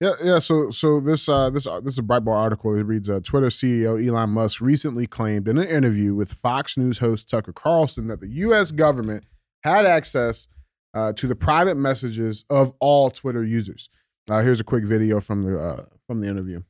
[0.00, 0.38] Yeah, yeah.
[0.38, 2.72] So, so this, uh, this, uh, this is a Breitbart article.
[2.78, 6.98] It reads: uh, Twitter CEO Elon Musk recently claimed in an interview with Fox News
[6.98, 8.70] host Tucker Carlson that the U.S.
[8.70, 9.24] government
[9.64, 10.46] had access
[10.94, 13.90] uh, to the private messages of all Twitter users.
[14.30, 16.62] Uh, here's a quick video from the uh, from the interview.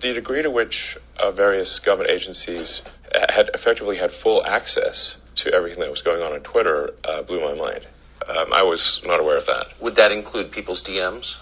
[0.00, 2.82] The degree to which uh, various government agencies
[3.30, 7.40] had effectively had full access to everything that was going on on Twitter uh, blew
[7.40, 7.86] my mind.
[8.28, 9.80] Um, I was not aware of that.
[9.80, 11.36] Would that include people's DMs?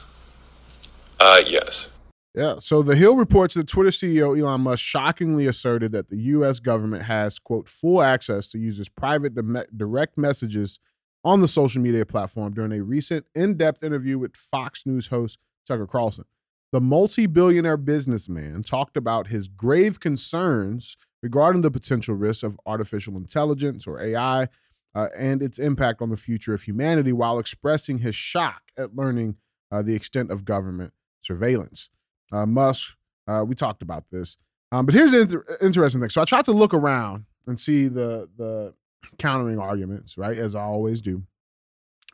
[1.19, 1.88] Uh, yes.
[2.35, 2.55] Yeah.
[2.61, 6.61] So the Hill reports that Twitter CEO Elon Musk shockingly asserted that the U.S.
[6.61, 10.79] government has, quote, full access to users' private dim- direct messages
[11.25, 15.38] on the social media platform during a recent in depth interview with Fox News host
[15.66, 16.25] Tucker Carlson.
[16.73, 23.16] The multi billionaire businessman talked about his grave concerns regarding the potential risks of artificial
[23.16, 24.49] intelligence or AI
[24.94, 29.37] uh, and its impact on the future of humanity while expressing his shock at learning
[29.70, 31.90] uh, the extent of government surveillance
[32.33, 32.96] uh, Musk.
[33.26, 34.37] Uh, we talked about this,
[34.72, 36.11] um, but here's the inter- interesting thing.
[36.11, 38.74] So I tried to look around and see the the
[39.18, 41.24] countering arguments, right, as I always do,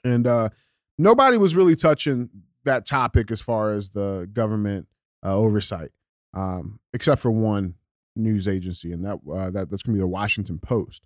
[0.05, 0.51] and uh,
[0.99, 2.29] nobody was really touching
[2.65, 4.89] that topic as far as the government
[5.25, 5.93] uh, oversight,
[6.35, 7.75] um, except for one
[8.15, 11.03] news agency, and that that that's going to be the Washington Post.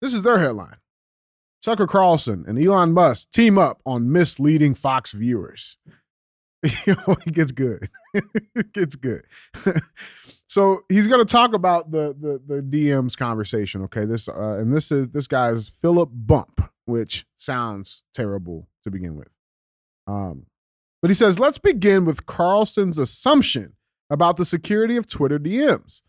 [0.00, 0.76] This is their headline:
[1.62, 5.76] Tucker Carlson and Elon Musk team up on misleading Fox viewers.
[6.62, 7.88] it gets good.
[8.14, 9.24] it gets good.
[10.46, 13.82] so he's going to talk about the, the the DMs conversation.
[13.84, 19.16] Okay, this uh, and this is this guy's Philip Bump, which sounds terrible to begin
[19.16, 19.28] with.
[20.06, 20.46] Um,
[21.00, 23.74] but he says, let's begin with Carlson's assumption
[24.10, 26.02] about the security of Twitter DMs.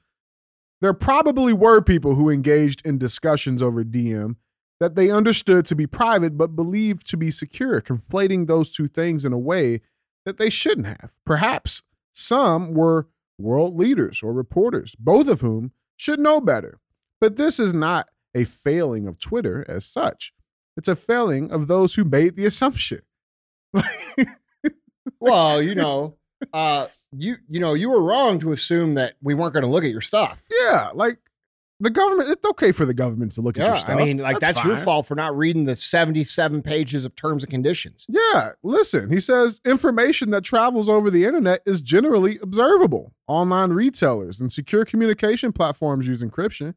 [0.81, 4.35] There probably were people who engaged in discussions over DM
[4.81, 9.23] that they understood to be private but believed to be secure, conflating those two things
[9.23, 9.79] in a way
[10.25, 11.13] that they shouldn't have.
[11.25, 16.79] Perhaps some were world leaders or reporters, both of whom should know better.
[17.21, 20.33] But this is not a failing of Twitter as such.
[20.75, 23.03] It's a failing of those who made the assumption.
[25.21, 26.17] Well, you know,
[26.51, 29.83] uh, you you know, you were wrong to assume that we weren't going to look
[29.83, 30.45] at your stuff.
[30.63, 31.19] yeah, like
[31.81, 33.89] the government, it's okay for the government to look at your stuff.
[33.89, 37.51] I mean, like that's, your fault for not reading the seventy-seven pages of terms and
[37.51, 38.05] conditions.
[38.07, 43.13] Yeah, listen, he says information that travels over the internet is generally observable.
[43.27, 46.75] Online retailers and secure communication platforms use encryption,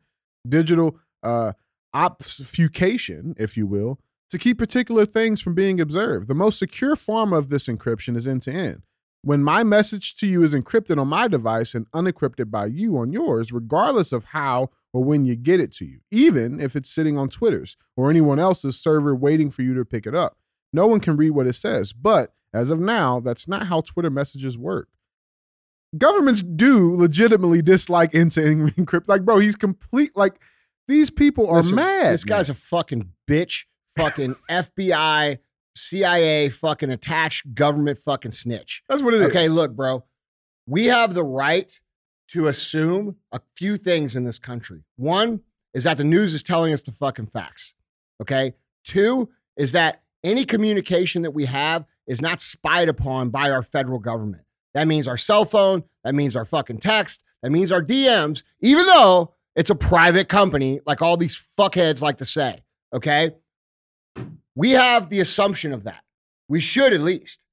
[0.49, 1.53] digital uh,
[1.93, 6.29] obfuscation, if you will, to keep particular things from being observed.
[6.29, 8.83] The most secure form of this encryption is end to end.
[9.23, 13.13] When my message to you is encrypted on my device and unencrypted by you on
[13.13, 17.19] yours, regardless of how or when you get it to you, even if it's sitting
[17.19, 20.39] on Twitter's or anyone else's server waiting for you to pick it up.
[20.73, 21.93] No one can read what it says.
[21.93, 24.89] But as of now, that's not how Twitter messages work.
[25.99, 29.09] governments do legitimately dislike entering encrypt.
[29.09, 30.13] Like, bro, he's complete.
[30.17, 30.41] Like,
[30.87, 32.13] these people are Listen, mad.
[32.13, 33.65] This guy's a fucking bitch,
[33.97, 35.39] fucking FBI,
[35.77, 38.85] CIA, fucking attached government fucking snitch.
[38.89, 39.27] That's what it is.
[39.29, 40.05] Okay, look, bro,
[40.67, 41.81] we have the right
[42.29, 44.85] to assume a few things in this country.
[44.97, 45.41] One
[45.73, 47.75] is that the news is telling us the fucking facts.
[48.21, 48.55] Okay.
[48.85, 53.99] Two is that any communication that we have is not spied upon by our federal
[53.99, 54.45] government.
[54.73, 58.87] That means our cell phone, that means our fucking text, that means our DMs, even
[58.87, 62.63] though it's a private company, like all these fuckheads like to say.
[62.93, 63.33] Okay.
[64.57, 66.03] We have the assumption of that.
[66.49, 67.45] We should at least.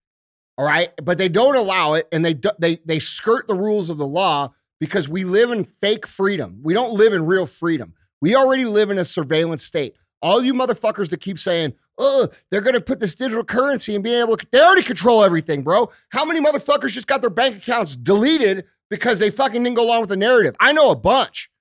[0.58, 0.92] All right.
[1.02, 4.54] But they don't allow it and they, they, they skirt the rules of the law
[4.82, 6.60] because we live in fake freedom.
[6.64, 7.94] We don't live in real freedom.
[8.20, 9.96] We already live in a surveillance state.
[10.24, 14.04] All you motherfuckers that keep saying, oh, they're going to put this digital currency and
[14.04, 15.92] being able to, they already control everything, bro.
[16.10, 20.02] How many motherfuckers just got their bank accounts deleted because they fucking didn't go along
[20.02, 20.56] with the narrative?
[20.60, 21.52] I know a bunch.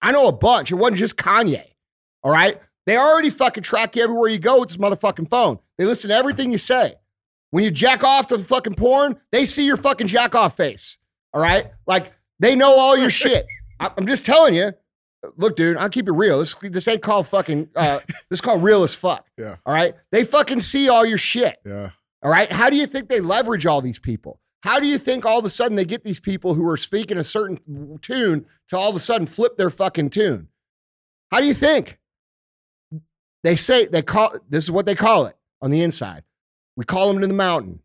[0.00, 0.72] I know a bunch.
[0.72, 1.64] It wasn't just Kanye.
[2.22, 2.58] All right.
[2.86, 5.58] They already fucking track you everywhere you go with this motherfucking phone.
[5.76, 6.94] They listen to everything you say.
[7.50, 10.98] When you jack off to the fucking porn, they see your fucking jack off face.
[11.34, 11.72] All right.
[11.86, 13.46] Like they know all your shit.
[13.78, 14.72] I- I'm just telling you.
[15.36, 16.38] Look, dude, I'll keep it real.
[16.38, 19.26] This, this ain't called fucking, uh, this is called real as fuck.
[19.36, 19.56] Yeah.
[19.66, 19.94] All right.
[20.10, 21.58] They fucking see all your shit.
[21.66, 21.90] Yeah.
[22.22, 22.50] All right.
[22.50, 24.40] How do you think they leverage all these people?
[24.62, 27.18] How do you think all of a sudden they get these people who are speaking
[27.18, 30.48] a certain tune to all of a sudden flip their fucking tune?
[31.30, 31.98] How do you think?
[33.42, 36.24] They say they call this is what they call it on the inside.
[36.76, 37.80] We call them to the mountain.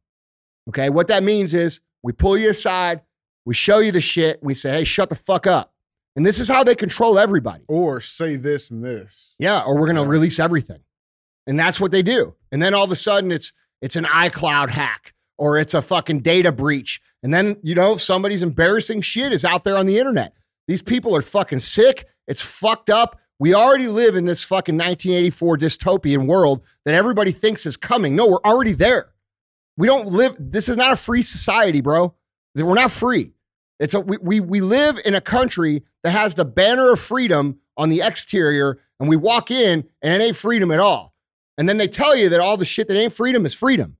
[0.69, 0.89] Okay.
[0.89, 3.01] What that means is we pull you aside,
[3.45, 5.73] we show you the shit, we say, hey, shut the fuck up.
[6.15, 7.63] And this is how they control everybody.
[7.67, 9.35] Or say this and this.
[9.37, 10.79] Yeah, or we're going to release everything.
[11.45, 12.35] And that's what they do.
[12.51, 16.21] And then all of a sudden it's it's an iCloud hack or it's a fucking
[16.21, 17.01] data breach.
[17.21, 20.33] And then, you know, somebody's embarrassing shit is out there on the internet.
[20.67, 22.07] These people are fucking sick.
[22.27, 23.19] It's fucked up.
[23.37, 28.15] We already live in this fucking 1984 dystopian world that everybody thinks is coming.
[28.15, 29.09] No, we're already there.
[29.77, 32.15] We don't live this is not a free society, bro.
[32.55, 33.33] We're not free.
[33.79, 37.59] It's a we, we we live in a country that has the banner of freedom
[37.77, 41.13] on the exterior, and we walk in and it ain't freedom at all.
[41.57, 43.97] And then they tell you that all the shit that ain't freedom is freedom.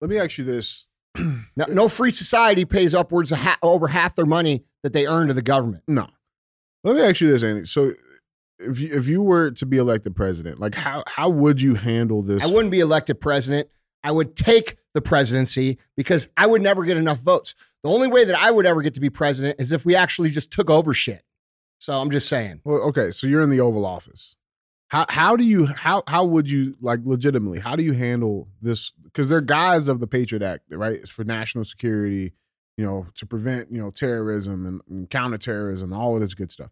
[0.00, 0.86] Let me ask you this.
[1.56, 5.26] No, no free society pays upwards of ha- over half their money that they earn
[5.28, 5.82] to the government.
[5.88, 6.06] No.
[6.84, 7.66] Let me ask you this, Andy.
[7.66, 7.92] So
[8.60, 12.22] if you if you were to be elected president, like how how would you handle
[12.22, 12.42] this?
[12.42, 13.68] I wouldn't be elected president.
[14.02, 17.54] I would take the presidency because I would never get enough votes.
[17.82, 20.30] The only way that I would ever get to be president is if we actually
[20.30, 21.22] just took over shit.
[21.78, 22.60] So I'm just saying.
[22.64, 24.36] Well, okay, so you're in the Oval Office.
[24.88, 27.60] How how do you how how would you like legitimately?
[27.60, 28.92] How do you handle this?
[29.04, 30.94] Because they're guys of the Patriot Act, right?
[30.94, 32.32] It's for national security,
[32.76, 36.70] you know, to prevent you know terrorism and, and counterterrorism, all of this good stuff,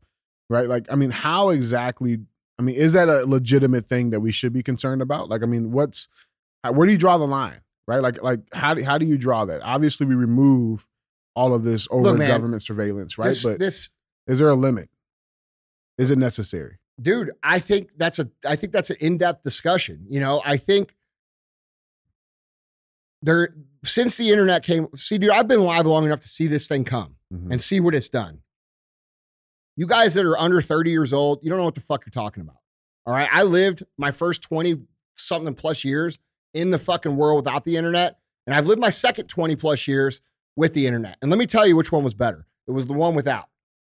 [0.50, 0.68] right?
[0.68, 2.18] Like, I mean, how exactly?
[2.58, 5.28] I mean, is that a legitimate thing that we should be concerned about?
[5.28, 6.08] Like, I mean, what's
[6.64, 8.00] where do you draw the line, right?
[8.02, 9.62] Like, like how do how do you draw that?
[9.62, 10.86] Obviously, we remove
[11.34, 13.26] all of this over man, government surveillance, right?
[13.28, 13.90] This, but this
[14.26, 14.88] is there a limit?
[15.98, 16.78] Is it necessary?
[17.00, 20.96] dude i think that's a i think that's an in-depth discussion you know i think
[23.22, 26.66] there since the internet came see dude i've been live long enough to see this
[26.68, 27.52] thing come Mhm.
[27.52, 28.42] and see what it's done
[29.76, 32.10] you guys that are under 30 years old you don't know what the fuck you're
[32.10, 32.56] talking about
[33.06, 34.80] all right i lived my first 20
[35.14, 36.18] something plus years
[36.58, 40.20] in the fucking world without the internet and i've lived my second 20 plus years
[40.58, 41.16] with the internet.
[41.22, 42.44] And let me tell you which one was better.
[42.66, 43.46] It was the one without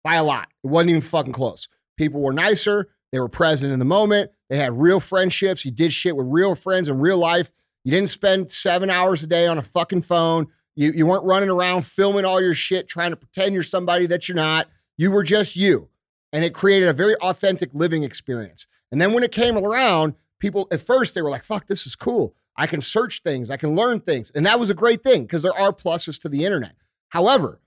[0.04, 0.48] by a lot.
[0.62, 1.68] It wasn't even fucking close.
[1.96, 2.88] People were nicer.
[3.10, 4.30] They were present in the moment.
[4.48, 5.64] They had real friendships.
[5.64, 7.50] You did shit with real friends in real life.
[7.84, 10.46] You didn't spend seven hours a day on a fucking phone.
[10.76, 14.28] You, you weren't running around filming all your shit trying to pretend you're somebody that
[14.28, 14.68] you're not.
[14.96, 15.88] You were just you.
[16.32, 18.68] And it created a very authentic living experience.
[18.92, 21.94] And then when it came around people at first they were like fuck this is
[21.94, 25.22] cool i can search things i can learn things and that was a great thing
[25.22, 26.74] because there are pluses to the internet.
[27.08, 27.60] However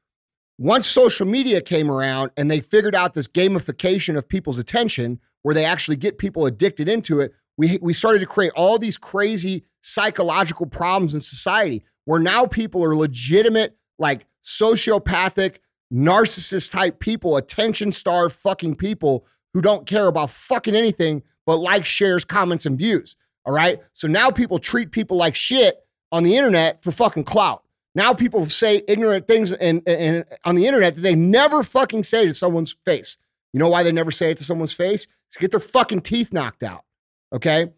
[0.57, 5.53] once social media came around and they figured out this gamification of people's attention where
[5.53, 9.63] they actually get people addicted into it we, we started to create all these crazy
[9.81, 15.57] psychological problems in society where now people are legitimate like sociopathic
[15.93, 21.87] narcissist type people attention starved fucking people who don't care about fucking anything but likes
[21.87, 25.77] shares comments and views all right so now people treat people like shit
[26.11, 27.63] on the internet for fucking clout
[27.95, 32.25] now people say ignorant things and, and on the internet that they never fucking say
[32.25, 33.17] to someone's face.
[33.53, 35.07] You know why they never say it to someone's face?
[35.31, 36.83] To get their fucking teeth knocked out.
[37.31, 37.71] Okay.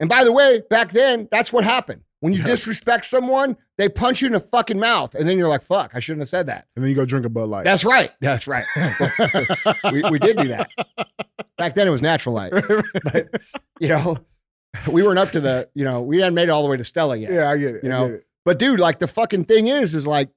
[0.00, 2.02] And by the way, back then, that's what happened.
[2.18, 2.46] When you Yeah.
[2.46, 6.00] disrespect someone, they punch you in the fucking mouth, and then you're like, "Fuck, I
[6.00, 7.64] shouldn't have said that." And then you go drink a Bud Light.
[7.64, 8.10] That's right.
[8.20, 8.64] That's right.
[9.92, 10.70] we, we did do that.
[11.56, 12.52] Back then, it was natural light,
[13.12, 13.28] but
[13.78, 14.16] you know,
[14.90, 15.68] we weren't up to the.
[15.74, 17.32] You know, we hadn't made it all the way to Stella yet.
[17.32, 17.84] yeah, I get it.
[17.84, 18.20] You know.
[18.44, 20.30] But dude, like the fucking thing is, is like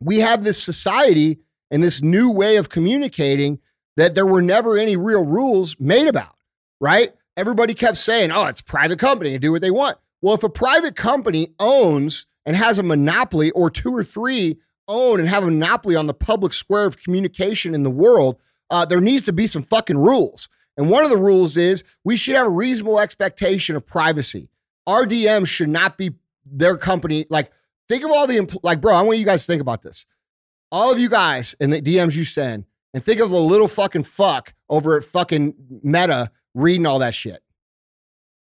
[0.00, 1.38] we have this society
[1.70, 3.60] and this new way of communicating
[3.96, 6.34] that there were never any real rules made about,
[6.80, 7.14] right?
[7.36, 9.98] Everybody kept saying, oh, it's private company and do what they want.
[10.20, 15.20] Well, if a private company owns and has a monopoly or two or three own
[15.20, 18.36] and have a monopoly on the public square of communication in the world,
[18.70, 20.48] uh, there needs to be some fucking rules.
[20.78, 24.48] And one of the rules is we should have a reasonable expectation of privacy.
[24.86, 26.12] Our RDM should not be
[26.46, 27.26] their company.
[27.28, 27.52] Like,
[27.88, 30.06] think of all the, like, bro, I want you guys to think about this.
[30.72, 32.64] All of you guys in the DMs you send,
[32.94, 37.42] and think of the little fucking fuck over at fucking Meta reading all that shit.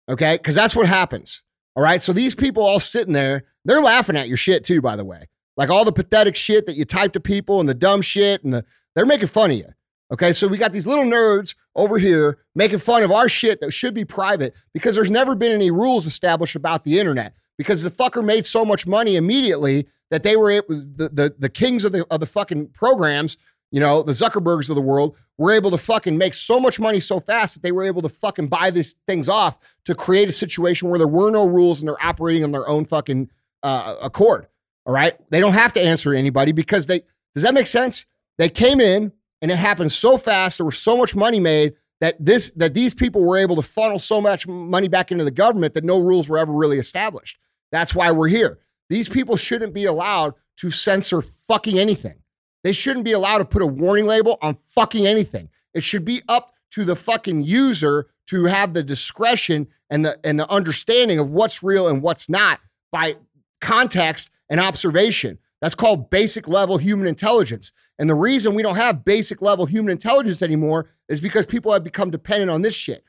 [0.08, 0.36] Okay?
[0.36, 1.42] Because that's what happens.
[1.76, 2.00] All right.
[2.00, 5.26] So these people all sitting there, they're laughing at your shit too, by the way.
[5.56, 8.54] Like all the pathetic shit that you type to people and the dumb shit, and
[8.54, 8.64] the,
[8.94, 9.66] they're making fun of you.
[10.12, 10.32] Okay.
[10.32, 13.94] So we got these little nerds over here making fun of our shit that should
[13.94, 18.24] be private because there's never been any rules established about the internet because the fucker
[18.24, 22.06] made so much money immediately that they were able, the, the, the kings of the,
[22.11, 23.37] of the fucking programs,
[23.70, 27.00] you know, the Zuckerbergs of the world were able to fucking make so much money
[27.00, 30.33] so fast that they were able to fucking buy these things off to create a
[30.33, 33.30] situation where there were no rules and they're operating on their own fucking
[33.62, 34.48] uh, accord.
[34.85, 35.14] All right.
[35.30, 37.02] They don't have to answer anybody because they,
[37.35, 38.06] does that make sense?
[38.38, 40.59] They came in and it happened so fast.
[40.59, 43.98] There was so much money made that this, that these people were able to funnel
[43.98, 47.38] so much money back into the government that no rules were ever really established.
[47.72, 48.59] That's why we're here.
[48.88, 52.20] These people shouldn't be allowed to censor fucking anything.
[52.64, 55.48] They shouldn't be allowed to put a warning label on fucking anything.
[55.72, 60.38] It should be up to the fucking user to have the discretion and the and
[60.38, 62.61] the understanding of what's real and what's not
[62.92, 63.16] by
[63.61, 65.38] context and observation.
[65.61, 67.73] That's called basic level human intelligence.
[67.99, 71.85] And the reason we don't have basic level human intelligence anymore is because people have
[71.85, 73.05] become dependent on this shit.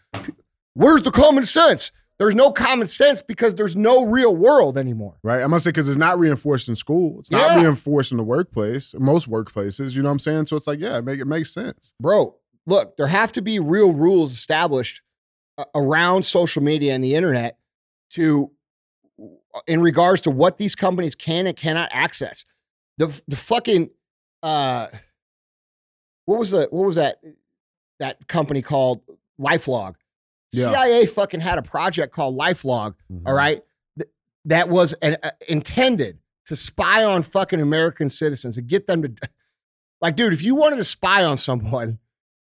[0.73, 1.91] Where's the common sense?
[2.19, 5.15] There's no common sense because there's no real world anymore.
[5.23, 5.41] Right.
[5.41, 7.19] I must say, because it's not reinforced in school.
[7.19, 7.61] It's not Yeah.
[7.61, 9.93] reinforced in the workplace, most workplaces.
[9.93, 10.45] You know what I'm saying?
[10.47, 11.93] So it's like, yeah, it, make, it makes sense.
[11.99, 12.35] bro,
[12.67, 15.01] look, there have to be real rules established
[15.57, 17.57] uh, around social media and the internet
[18.11, 18.51] to
[19.67, 22.45] in regards to what these companies can and cannot access.
[22.97, 23.89] The the fucking
[24.43, 24.87] uh
[26.25, 27.21] what was the what was that
[27.99, 29.01] that company called
[29.39, 29.95] LifeLog?
[30.53, 30.65] Yeah.
[30.65, 33.63] CIA fucking had a project called LifeLog, all right,
[33.97, 34.09] th-
[34.45, 39.29] that was an, uh, intended to spy on fucking American citizens and get them to
[40.01, 41.99] like, dude, if you wanted to spy on someone,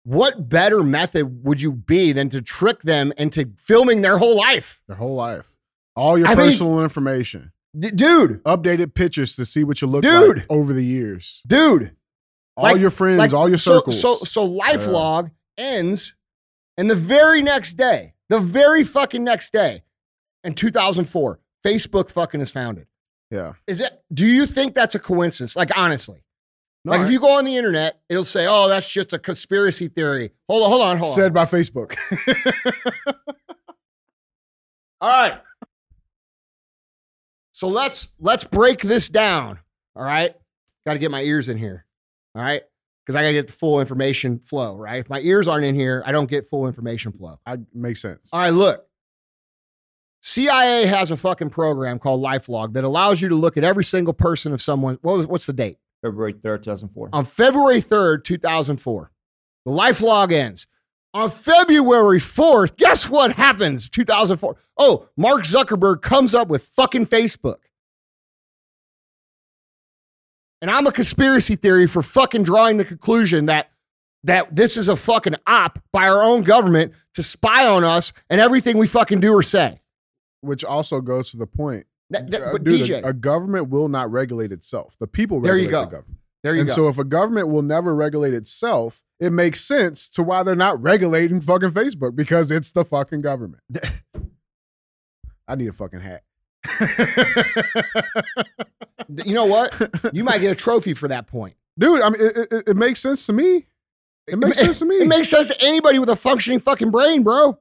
[0.03, 4.81] what better method would you be than to trick them into filming their whole life?
[4.87, 5.51] Their whole life.
[5.97, 7.51] All your I personal information.
[7.77, 10.37] D- dude, Updated pictures to see what you look Dude.
[10.37, 11.41] like over the years.
[11.45, 11.95] dude.
[12.55, 13.99] All Like- your friends, like, all your so, circles.
[14.01, 16.15] So, so LifeLog ends,
[16.77, 19.83] and the very next day, the very fucking next day,
[20.43, 22.87] in 2004, Facebook fucking is founded.
[23.31, 23.53] yeah.
[23.67, 24.01] Is it?
[24.13, 25.55] Do you think that's a coincidence?
[25.55, 26.23] Like honestly,
[26.85, 29.87] No, like if you go on the internet, it'll say, "Oh, that's just a conspiracy
[29.89, 31.15] theory." Hold on, hold on, hold on.
[31.15, 31.95] said by Facebook.
[35.01, 35.39] All right.
[37.57, 39.57] So let's let's break this down.
[39.95, 40.35] All right.
[40.85, 41.87] Got to get my ears in here.
[42.35, 42.61] All right.
[43.03, 44.99] Because I got to get the full information flow, right?
[44.99, 47.39] If my ears aren't in here, I don't get full information flow.
[47.47, 48.29] I makes sense.
[48.31, 48.85] All right, look.
[50.21, 54.13] CIA has a fucking program called LifeLog that allows you to look at every single
[54.13, 54.99] person of someone.
[55.01, 55.79] What was, what's the date?
[56.03, 57.09] February 3rd, 2004.
[57.11, 59.11] On February 3rd, 2004,
[59.65, 60.67] the LifeLog ends.
[61.13, 63.89] On February 4th, guess what happens?
[63.89, 64.55] 2004.
[64.77, 67.57] Oh, Mark Zuckerberg comes up with fucking Facebook.
[70.61, 73.71] And I'm a conspiracy theory for fucking drawing the conclusion that
[74.23, 78.41] that this is a fucking op by our own government to spy on us and
[78.41, 79.79] everything we fucking do or say.
[80.41, 81.85] Which also goes to the point.
[82.09, 84.97] That- that- Uh, but dude, DJ, a, a government will not regulate itself.
[84.99, 85.85] The people There you regulate go.
[85.85, 86.19] the government.
[86.47, 86.75] There you and go.
[86.75, 90.81] so if a government will never regulate itself, it makes sense to why they're not
[90.81, 93.61] regulating fucking Facebook because it's the fucking government.
[95.47, 96.23] I need a fucking hat.
[99.25, 99.75] you know what?
[100.13, 101.55] You might get a trophy for that point.
[101.77, 103.65] Dude, I mean, it, it, it makes sense to me.
[104.25, 104.95] It makes ma- sense to me.
[105.01, 107.59] It makes sense to anybody with a functioning fucking brain, bro.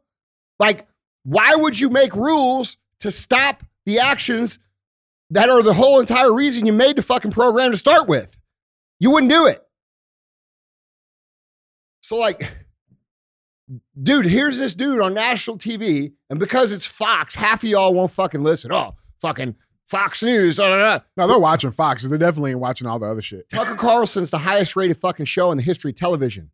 [0.60, 0.86] Like,
[1.24, 4.60] why would you make rules to stop the actions
[5.30, 8.35] that are the whole entire reason you made the fucking program to start with?
[8.98, 9.62] You wouldn't do it.
[12.00, 12.56] So, like,
[14.00, 18.12] dude, here's this dude on national TV, and because it's Fox, half of y'all won't
[18.12, 18.72] fucking listen.
[18.72, 20.56] Oh, fucking Fox News.
[20.56, 22.02] da, da, da." No, they're watching Fox.
[22.02, 23.48] They definitely ain't watching all the other shit.
[23.48, 26.50] Tucker Carlson's the highest rated fucking show in the history of television.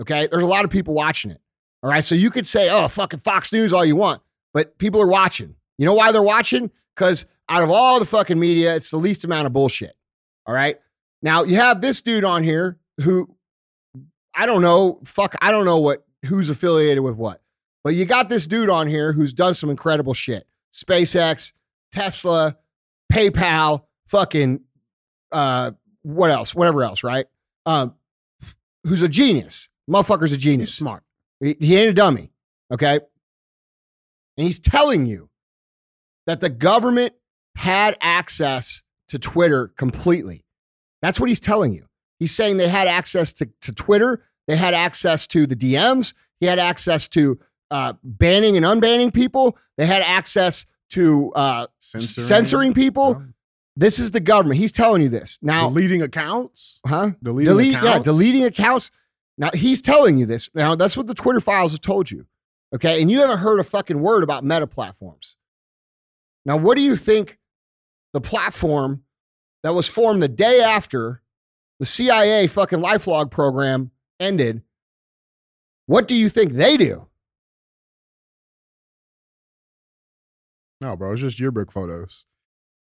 [0.00, 0.28] Okay.
[0.28, 1.40] There's a lot of people watching it.
[1.82, 2.04] All right.
[2.04, 4.22] So you could say, oh, fucking Fox News all you want,
[4.54, 5.54] but people are watching.
[5.78, 6.70] You know why they're watching?
[6.94, 9.94] Because out of all the fucking media, it's the least amount of bullshit.
[10.46, 10.78] All right.
[11.22, 13.34] Now you have this dude on here who
[14.34, 17.40] I don't know, fuck, I don't know what who's affiliated with what.
[17.84, 20.46] But you got this dude on here who's done some incredible shit.
[20.72, 21.52] SpaceX,
[21.92, 22.56] Tesla,
[23.12, 24.60] PayPal, fucking
[25.30, 26.54] uh what else?
[26.54, 27.26] Whatever else, right?
[27.66, 27.94] Um
[28.84, 29.68] who's a genius.
[29.88, 30.74] Motherfucker's a He's genius.
[30.74, 31.02] smart.
[31.40, 32.30] He, he ain't a dummy.
[32.72, 33.00] Okay.
[34.36, 35.28] And he's telling you
[36.26, 37.14] that the government
[37.56, 40.44] had access to Twitter completely.
[41.02, 41.86] That's what he's telling you.
[42.18, 46.46] He's saying they had access to, to Twitter, they had access to the DMs, he
[46.46, 47.38] had access to
[47.70, 53.16] uh, banning and unbanning people, they had access to uh, Censoring, censoring people.
[53.18, 53.26] Yeah.
[53.74, 54.60] This is the government.
[54.60, 55.38] He's telling you this.
[55.40, 56.80] Now, deleting accounts.
[56.86, 57.12] huh?
[57.22, 57.86] Deleting Delete, accounts.
[57.86, 58.90] yeah, deleting accounts.
[59.38, 60.50] Now he's telling you this.
[60.54, 62.26] Now that's what the Twitter files have told you.
[62.74, 65.36] Okay, and you haven't heard a fucking word about meta platforms.
[66.44, 67.38] Now, what do you think
[68.12, 69.04] the platform
[69.62, 71.22] that was formed the day after
[71.78, 73.90] the CIA fucking LifeLog program
[74.20, 74.62] ended?
[75.86, 77.06] What do you think they do?
[80.80, 82.26] No, bro, it's just yearbook photos.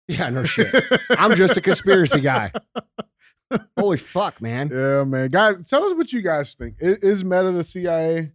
[0.07, 0.73] Yeah, no shit.
[1.11, 2.51] I'm just a conspiracy guy.
[3.77, 4.69] Holy fuck, man.
[4.73, 5.29] Yeah, man.
[5.29, 6.75] Guys, tell us what you guys think.
[6.79, 8.31] Is, is Meta the CIA?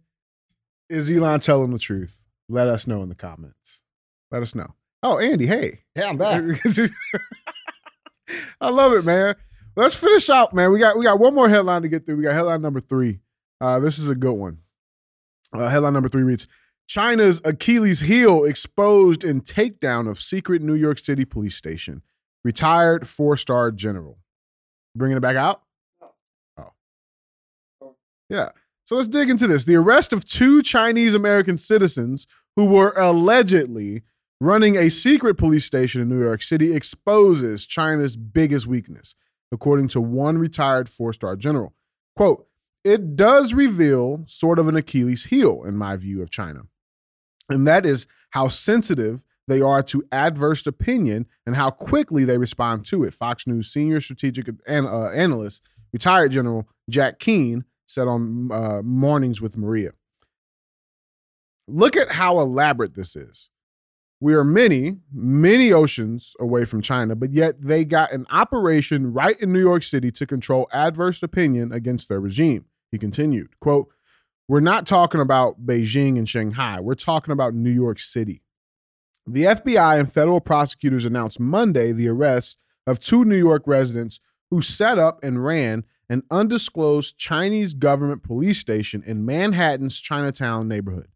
[0.89, 2.23] Is Elon telling the truth?
[2.49, 3.83] Let us know in the comments.
[4.31, 4.75] Let us know.
[5.03, 5.81] Oh, Andy, hey.
[5.95, 6.43] Yeah, I'm back.
[8.61, 9.35] I love it, man.
[9.75, 10.71] Let's finish out, man.
[10.71, 12.17] We got we got one more headline to get through.
[12.17, 13.19] We got headline number three.
[13.61, 14.59] Uh, this is a good one.
[15.53, 16.47] Uh, headline number three reads:
[16.87, 22.01] China's Achilles heel exposed in takedown of secret New York City police station.
[22.43, 24.19] Retired four-star general.
[24.95, 25.61] Bringing it back out.
[26.57, 27.95] Oh,
[28.29, 28.49] yeah.
[28.85, 29.65] So let's dig into this.
[29.65, 32.25] The arrest of two Chinese American citizens
[32.55, 34.03] who were allegedly
[34.39, 39.15] running a secret police station in New York City exposes China's biggest weakness,
[39.51, 41.73] according to one retired four star general.
[42.15, 42.47] Quote,
[42.83, 46.61] it does reveal sort of an Achilles heel, in my view, of China.
[47.49, 52.85] And that is how sensitive they are to adverse opinion and how quickly they respond
[52.87, 53.13] to it.
[53.13, 55.63] Fox News senior strategic an- uh, analyst,
[55.93, 59.91] retired General Jack Keane, said on uh, Mornings with Maria.
[61.67, 63.49] Look at how elaborate this is.
[64.19, 69.39] We are many, many oceans away from China, but yet they got an operation right
[69.39, 72.65] in New York City to control adverse opinion against their regime.
[72.91, 73.89] He continued, quote,
[74.47, 76.79] We're not talking about Beijing and Shanghai.
[76.79, 78.41] We're talking about New York City.
[79.27, 82.57] The FBI and federal prosecutors announced Monday the arrest
[82.87, 88.59] of two New York residents who set up and ran an undisclosed Chinese government police
[88.59, 91.09] station in Manhattan's Chinatown neighborhood.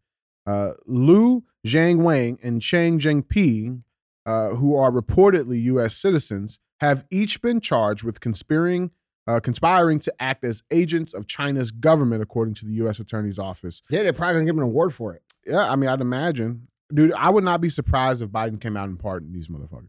[0.46, 3.82] Uh, Lu Jianwang and Chen Jinping,
[4.26, 5.96] uh, who are reportedly U.S.
[5.96, 8.90] citizens, have each been charged with conspiring,
[9.26, 12.98] uh, conspiring to act as agents of China's government, according to the U.S.
[12.98, 13.82] Attorney's Office.
[13.88, 15.22] Yeah, they're probably gonna give him an award for it.
[15.46, 17.12] Yeah, I mean, I'd imagine, dude.
[17.12, 19.88] I would not be surprised if Biden came out and pardoned these motherfuckers.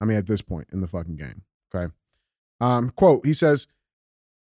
[0.00, 1.42] I mean, at this point in the fucking game.
[1.74, 1.92] Okay.
[2.60, 3.66] Um, quote: He says,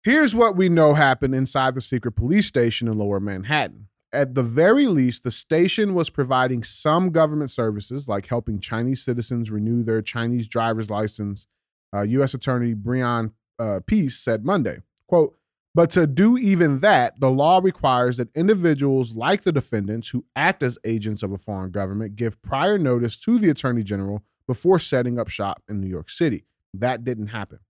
[0.03, 3.89] "Here's what we know happened inside the secret police station in Lower Manhattan.
[4.13, 9.51] At the very least, the station was providing some government services, like helping Chinese citizens
[9.51, 11.47] renew their Chinese driver's license."
[11.95, 12.33] Uh, U.S.
[12.35, 14.79] Attorney Breon uh, Peace said Monday.
[15.07, 15.37] Quote.
[15.75, 20.63] But to do even that, the law requires that individuals like the defendants who act
[20.63, 25.19] as agents of a foreign government give prior notice to the attorney general before setting
[25.19, 26.45] up shop in New York City.
[26.75, 27.61] That didn't happen.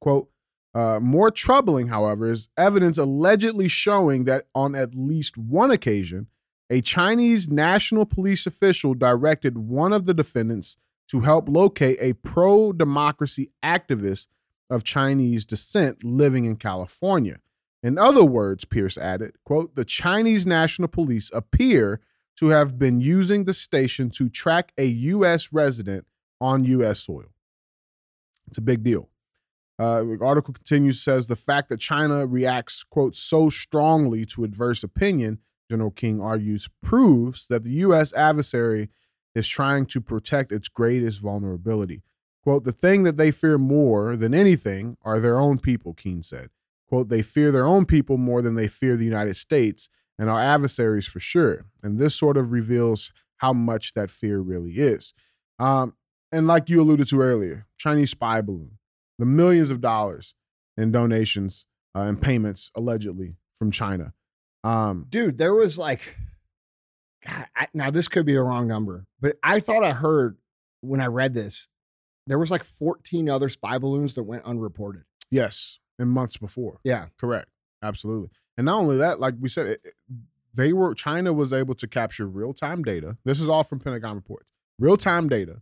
[0.00, 0.28] Quote,
[0.76, 6.26] uh, more troubling, however, is evidence allegedly showing that on at least one occasion,
[6.68, 10.76] a Chinese national police official directed one of the defendants
[11.08, 14.26] to help locate a pro democracy activist
[14.68, 17.38] of Chinese descent living in California.
[17.82, 22.00] In other words, Peace added, quote, the Chinese National Police appear
[22.36, 25.54] to have been using the station to track a U.S.
[25.54, 26.04] resident
[26.38, 27.00] on U.S.
[27.00, 27.32] soil.
[28.48, 29.08] It's a big deal.
[29.78, 34.82] Uh, the article continues, says the fact that China reacts, quote, so strongly to adverse
[34.82, 35.38] opinion,
[35.70, 38.14] General King argues, proves that the U.S.
[38.14, 38.88] adversary
[39.34, 42.02] is trying to protect its greatest vulnerability.
[42.42, 46.48] Quote, the thing that they fear more than anything are their own people, Keane said.
[46.88, 50.40] Quote, they fear their own people more than they fear the United States and our
[50.40, 51.66] adversaries for sure.
[51.82, 55.12] And this sort of reveals how much that fear really is.
[55.58, 55.94] Um,
[56.32, 58.78] and like you alluded to earlier, Chinese spy balloon,
[59.18, 60.34] the millions of dollars
[60.76, 64.12] in donations uh, and payments allegedly from China.
[64.64, 66.16] Um, dude, there was like,
[67.26, 70.36] God, I, now this could be a wrong number, but I thought I heard
[70.80, 71.68] when I read this,
[72.26, 75.02] there was like 14 other spy balloons that went unreported.
[75.30, 76.78] yes, in months before.
[76.84, 77.06] Yeah.
[77.18, 77.48] Correct.
[77.82, 78.28] Absolutely.
[78.58, 79.94] And not only that, like we said, it, it-
[80.54, 83.18] they were China was able to capture real time data.
[83.26, 84.50] This is all from Pentagon reports.
[84.78, 85.60] Real time data,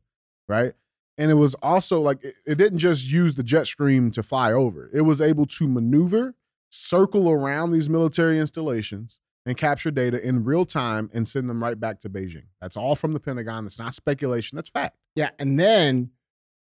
[0.48, 0.74] right?
[1.16, 4.52] And it was also like it, it didn't just use the jet stream to fly
[4.52, 4.90] over.
[4.92, 6.34] It was able to maneuver,
[6.70, 11.78] circle around these military installations, and capture data in real time and send them right
[11.78, 12.46] back to Beijing.
[12.60, 13.64] That's all from the Pentagon.
[13.64, 14.56] That's not speculation.
[14.56, 14.96] That's fact.
[15.14, 15.30] Yeah.
[15.38, 16.10] And then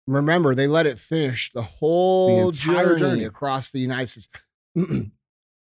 [0.08, 3.24] remember, they let it finish the whole entire journey, journey.
[3.26, 4.30] across the United States.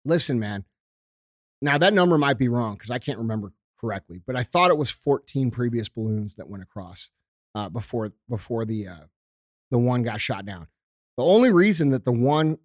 [0.05, 0.65] Listen, man.
[1.61, 4.77] Now that number might be wrong because I can't remember correctly, but I thought it
[4.77, 7.09] was 14 previous balloons that went across
[7.55, 9.05] uh, before before the uh,
[9.71, 10.67] the one got shot down.
[11.17, 12.57] The only reason that the one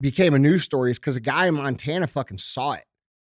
[0.00, 2.84] became a news story is because a guy in Montana fucking saw it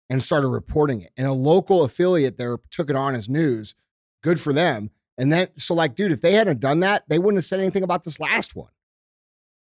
[0.08, 3.74] and started reporting it, and a local affiliate there took it on as news.
[4.22, 4.90] Good for them.
[5.18, 7.82] And then, so like, dude, if they hadn't done that, they wouldn't have said anything
[7.82, 8.70] about this last one.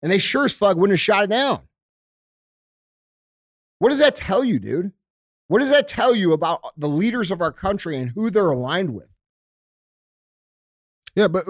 [0.03, 1.63] And they sure as fuck wouldn't have shot it down.
[3.79, 4.93] What does that tell you, dude?
[5.49, 8.95] What does that tell you about the leaders of our country and who they're aligned
[8.95, 9.10] with?
[11.21, 11.45] Yeah, but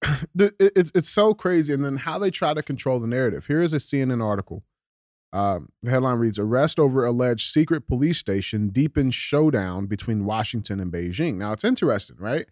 [0.34, 3.48] it's it's so crazy, and then how they try to control the narrative.
[3.48, 4.64] Here is a CNN article.
[5.30, 10.90] Um, the headline reads: "Arrest over alleged secret police station deepens showdown between Washington and
[10.90, 12.46] Beijing." Now it's interesting, right?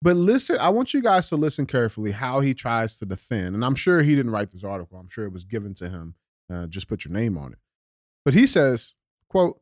[0.00, 3.64] But listen, I want you guys to listen carefully how he tries to defend, and
[3.64, 5.00] I'm sure he didn't write this article.
[5.00, 6.14] I'm sure it was given to him.
[6.48, 7.58] Uh, just put your name on it.
[8.24, 8.94] But he says,
[9.28, 9.60] "quote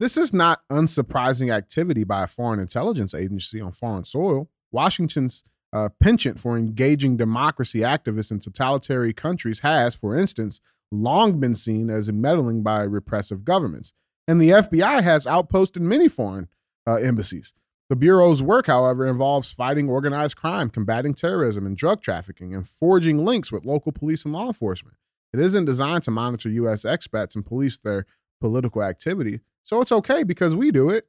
[0.00, 4.48] This is not unsurprising activity by a foreign intelligence agency on foreign soil.
[4.72, 10.60] Washington's uh, penchant for engaging democracy activists in totalitarian countries has, for instance,
[10.92, 13.92] long been seen as meddling by repressive governments.
[14.28, 16.48] And the FBI has outposted many foreign
[16.86, 17.52] uh, embassies.
[17.90, 23.24] The Bureau's work, however, involves fighting organized crime, combating terrorism and drug trafficking, and forging
[23.24, 24.96] links with local police and law enforcement.
[25.34, 26.84] It isn't designed to monitor U.S.
[26.84, 28.06] expats and police their
[28.40, 29.40] political activity.
[29.64, 31.08] So it's okay because we do it.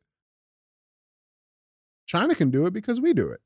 [2.07, 3.41] China can do it because we do it.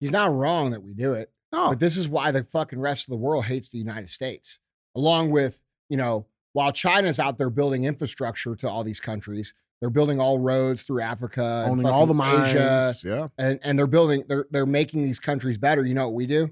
[0.00, 1.30] He's not wrong that we do it.
[1.52, 4.58] No, But this is why the fucking rest of the world hates the United States.
[4.96, 9.90] Along with, you know, while China's out there building infrastructure to all these countries, they're
[9.90, 12.48] building all roads through Africa, and owning all the mines.
[12.48, 13.28] Asia, yeah.
[13.38, 15.84] and and they're building, they're they're making these countries better.
[15.84, 16.50] You know what we do?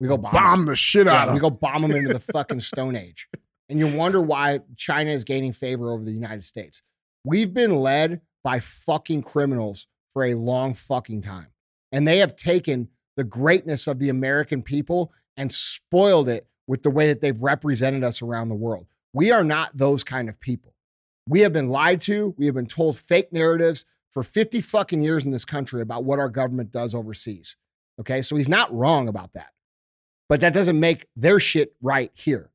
[0.00, 1.34] We go bomb, Bomb the shit Yeah, out of them.
[1.34, 3.28] we go bomb them into the fucking Stone Age.
[3.68, 6.82] And you wonder why China is gaining favor over the United States.
[7.24, 11.48] We've been led by fucking criminals for a long fucking time.
[11.92, 16.90] And they have taken the greatness of the American people and spoiled it with the
[16.90, 18.86] way that they've represented us around the world.
[19.12, 20.74] We are not those kind of people.
[21.26, 22.34] We have been lied to.
[22.38, 26.18] We have been told fake narratives for 50 fucking years in this country about what
[26.18, 27.56] our government does overseas.
[28.00, 28.22] Okay.
[28.22, 29.50] So he's not wrong about that.
[30.28, 32.50] But that doesn't make their shit right here.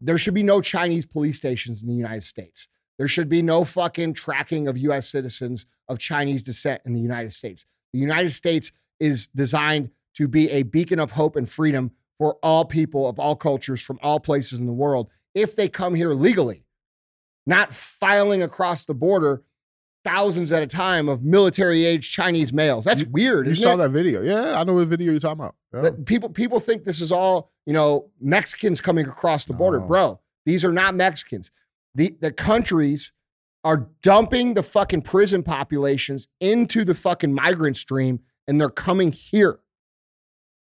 [0.00, 2.68] There should be no Chinese police stations in the United States.
[2.98, 7.32] There should be no fucking tracking of US citizens of Chinese descent in the United
[7.32, 7.64] States.
[7.96, 12.66] The United States is designed to be a beacon of hope and freedom for all
[12.66, 16.64] people of all cultures from all places in the world if they come here legally,
[17.46, 19.42] not filing across the border
[20.04, 22.84] thousands at a time of military age Chinese males.
[22.84, 23.46] That's weird.
[23.46, 23.76] You saw it?
[23.78, 24.22] that video.
[24.22, 25.54] Yeah, I know what video you're talking about.
[25.74, 25.90] Yeah.
[26.04, 29.86] People people think this is all you know Mexicans coming across the border, No.
[29.86, 30.20] bro.
[30.44, 31.50] These are not Mexicans.
[31.94, 33.12] The the countries
[33.66, 39.58] are dumping the fucking prison populations into the fucking migrant stream, and they're coming here.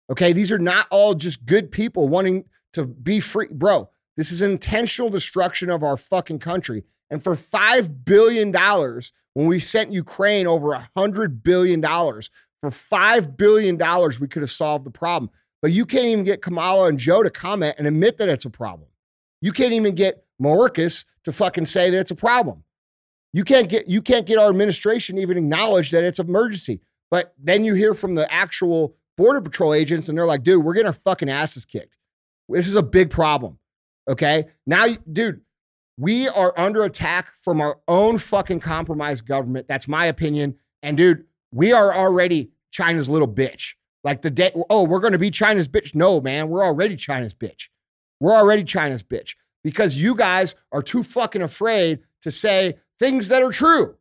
[0.09, 3.89] Okay, these are not all just good people wanting to be free, bro.
[4.15, 6.85] This is intentional destruction of our fucking country.
[7.09, 12.31] And for five billion dollars, when we sent Ukraine over a hundred billion dollars,
[12.61, 13.77] for $5 billion,
[14.19, 15.29] we could have solved the problem.
[15.61, 18.49] But you can't even get Kamala and Joe to comment and admit that it's a
[18.49, 18.87] problem.
[19.41, 22.63] You can't even get Mayorkas to fucking say that it's a problem.
[23.35, 26.79] You can't get you can't get our administration even acknowledge that it's an emergency.
[27.11, 30.73] But then you hear from the actual border patrol agents and they're like, dude, we're
[30.73, 31.97] getting our fucking asses kicked.
[32.47, 33.59] This is a big problem.
[34.09, 34.45] Okay.
[34.65, 35.41] Now, dude,
[35.97, 39.67] we are under attack from our own fucking compromised government.
[39.67, 40.55] That's my opinion.
[40.81, 43.73] And dude, we are already China's little bitch.
[44.05, 45.93] Like the day, oh, we're going to be China's bitch.
[45.93, 47.67] No, man, we're already China's bitch.
[48.21, 53.43] We're already China's bitch because you guys are too fucking afraid to say things that
[53.43, 53.95] are true.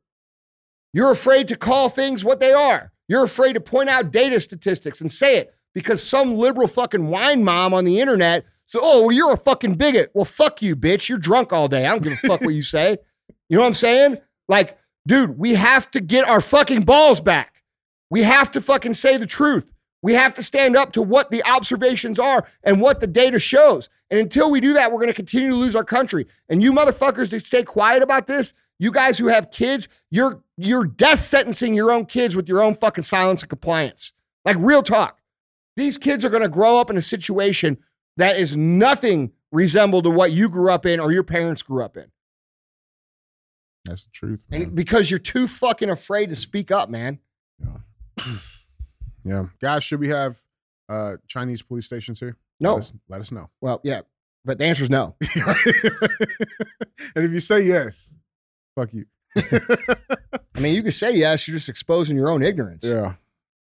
[0.93, 2.93] You're afraid to call things what they are.
[3.09, 7.45] You're afraid to point out data statistics and say it because some liberal fucking wine
[7.45, 10.11] mom on the internet said, oh, well, you're a fucking bigot.
[10.15, 11.09] Well, fuck you, bitch.
[11.09, 11.85] You're drunk all day.
[11.85, 12.99] I don't give a fuck what you say.
[13.51, 14.17] You know what I'm saying?
[14.49, 17.63] Like, dude, we have to get our fucking balls back.
[18.11, 19.71] We have to fucking say the truth.
[20.03, 23.91] We have to stand up to what the observations are and what the data shows.
[24.11, 26.27] And until we do that, we're going to continue to lose our country.
[26.49, 30.85] And you motherfuckers that stay quiet about this, you guys who have kids, you're you're
[30.85, 34.13] death sentencing your own kids with your own fucking silence and compliance.
[34.45, 35.21] Like real talk.
[35.77, 37.79] These kids are going to grow up in a situation
[38.17, 41.97] that is nothing resembled to what you grew up in or your parents grew up
[41.97, 42.07] in.
[43.85, 44.45] That's the truth.
[44.49, 44.63] Man.
[44.63, 47.19] And because you're too fucking afraid to speak up, man.
[47.59, 48.25] Yeah.
[49.25, 49.47] yeah.
[49.61, 50.39] Guys, should we have
[50.89, 52.37] uh Chinese police stations here?
[52.61, 52.75] No.
[52.75, 53.51] Let us, let us know.
[53.61, 54.03] Well, yeah.
[54.45, 55.17] But the answer is no.
[55.35, 58.13] and if you say yes,
[58.75, 59.07] fuck you.
[59.37, 62.85] I mean, you can say yes, you're just exposing your own ignorance.
[62.85, 63.15] yeah.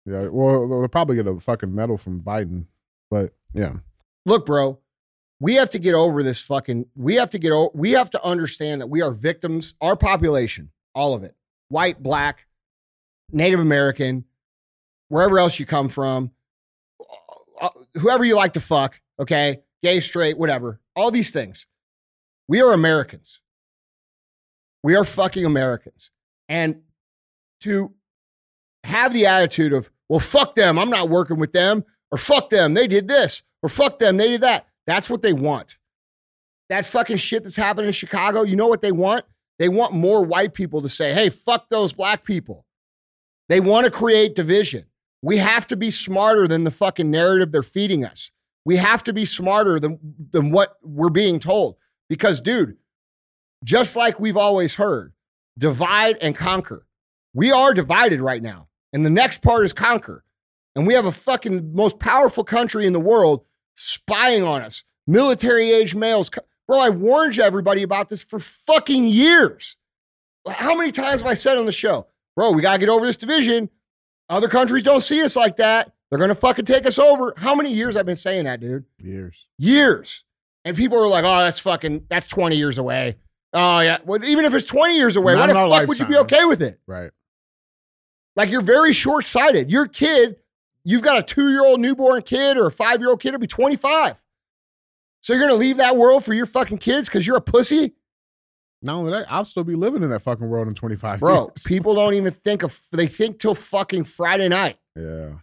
[0.05, 0.29] Yeah.
[0.31, 2.65] Well, they'll probably get a fucking medal from Biden.
[3.11, 3.73] But yeah.
[4.25, 4.79] Look, bro,
[5.39, 8.23] we have to get over this fucking we have to get over we have to
[8.23, 11.35] understand that we are victims, our population, all of it.
[11.69, 12.47] White, black,
[13.31, 14.25] Native American,
[15.09, 16.31] wherever else you come from,
[17.61, 19.61] uh, whoever you like to fuck, okay?
[19.83, 20.79] Gay, straight, whatever.
[20.95, 21.67] All these things.
[22.47, 23.40] We are Americans.
[24.83, 26.11] We are fucking Americans.
[26.49, 26.81] And
[27.61, 27.93] to
[28.83, 32.73] have the attitude of, well, fuck them, I'm not working with them, or fuck them,
[32.73, 34.67] they did this, or fuck them, they did that.
[34.87, 35.77] That's what they want.
[36.69, 39.25] That fucking shit that's happening in Chicago, you know what they want?
[39.59, 42.65] They want more white people to say, hey, fuck those black people.
[43.47, 44.85] They want to create division.
[45.21, 48.31] We have to be smarter than the fucking narrative they're feeding us.
[48.65, 49.99] We have to be smarter than,
[50.31, 51.75] than what we're being told.
[52.09, 52.77] Because, dude,
[53.63, 55.13] just like we've always heard,
[55.57, 56.85] divide and conquer.
[57.33, 58.67] We are divided right now.
[58.93, 60.23] And the next part is conquer.
[60.75, 63.45] And we have a fucking most powerful country in the world
[63.75, 64.83] spying on us.
[65.07, 66.29] Military age males.
[66.67, 69.77] Bro, I warned you everybody about this for fucking years.
[70.47, 73.05] How many times have I said on the show, bro, we got to get over
[73.05, 73.69] this division.
[74.29, 75.91] Other countries don't see us like that.
[76.09, 77.33] They're going to fucking take us over.
[77.37, 78.85] How many years I've been saying that, dude?
[78.97, 79.47] Years.
[79.57, 80.23] Years.
[80.63, 83.17] And people are like, oh, that's fucking, that's 20 years away.
[83.53, 83.97] Oh, yeah.
[84.05, 86.17] Well, even if it's 20 years away, Not why the fuck our would you be
[86.17, 86.79] okay with it?
[86.87, 87.11] Right.
[88.35, 89.69] Like you're very short sighted.
[89.69, 90.37] Your kid,
[90.85, 93.39] you've got a two year old newborn kid or a five year old kid, will
[93.39, 94.21] be 25.
[95.21, 97.93] So you're going to leave that world for your fucking kids because you're a pussy?
[98.81, 101.49] Not only that, I'll still be living in that fucking world in 25 Bro, years.
[101.65, 104.77] people don't even think of, they think till fucking Friday night.
[104.95, 105.33] Yeah.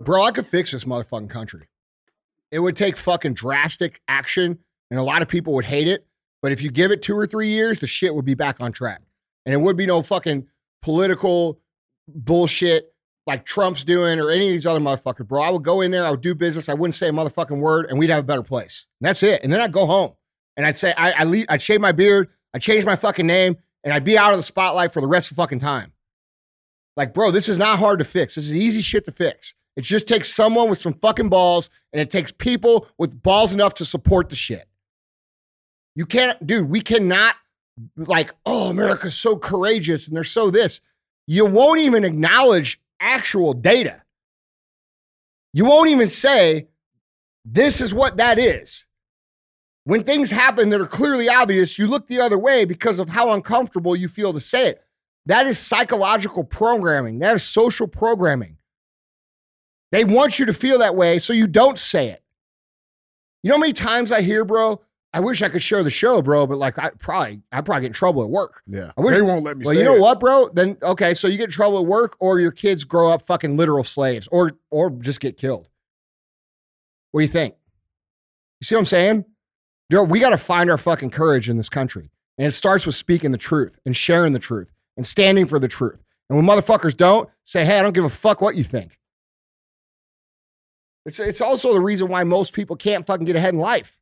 [0.00, 1.68] Bro, I could fix this motherfucking country.
[2.52, 4.58] It would take fucking drastic action,
[4.90, 6.06] and a lot of people would hate it.
[6.42, 8.72] But if you give it two or three years, the shit would be back on
[8.72, 9.00] track.
[9.46, 10.48] And it would be no fucking
[10.82, 11.60] political
[12.08, 12.92] bullshit
[13.26, 15.42] like Trump's doing or any of these other motherfuckers, bro.
[15.42, 17.86] I would go in there, I would do business, I wouldn't say a motherfucking word,
[17.88, 18.86] and we'd have a better place.
[19.00, 19.42] And that's it.
[19.44, 20.14] And then I'd go home
[20.56, 23.56] and I'd say, I, I leave, I'd shave my beard, I'd change my fucking name,
[23.84, 25.92] and I'd be out of the spotlight for the rest of fucking time.
[26.96, 28.34] Like, bro, this is not hard to fix.
[28.34, 29.54] This is easy shit to fix.
[29.76, 33.74] It just takes someone with some fucking balls, and it takes people with balls enough
[33.74, 34.68] to support the shit.
[35.94, 37.34] You can't, dude, we cannot,
[37.96, 40.80] like, oh, America's so courageous and they're so this.
[41.26, 44.02] You won't even acknowledge actual data.
[45.52, 46.68] You won't even say,
[47.44, 48.86] this is what that is.
[49.84, 53.32] When things happen that are clearly obvious, you look the other way because of how
[53.32, 54.82] uncomfortable you feel to say it.
[55.26, 57.18] That is psychological programming.
[57.18, 58.58] That is social programming.
[59.90, 62.22] They want you to feel that way so you don't say it.
[63.42, 64.80] You know how many times I hear, bro?
[65.14, 67.86] I wish I could share the show, bro, but like I probably I probably get
[67.88, 68.62] in trouble at work.
[68.66, 68.92] Yeah.
[68.96, 70.00] I wish- they won't let me Well, say you know it.
[70.00, 70.48] what, bro?
[70.52, 73.56] Then okay, so you get in trouble at work, or your kids grow up fucking
[73.56, 75.68] literal slaves, or or just get killed.
[77.10, 77.54] What do you think?
[78.60, 79.24] You see what I'm saying?
[79.90, 82.94] Dude, we got to find our fucking courage in this country, and it starts with
[82.94, 86.02] speaking the truth and sharing the truth and standing for the truth.
[86.30, 88.98] And when motherfuckers don't say, "Hey, I don't give a fuck what you think,"
[91.04, 93.98] it's it's also the reason why most people can't fucking get ahead in life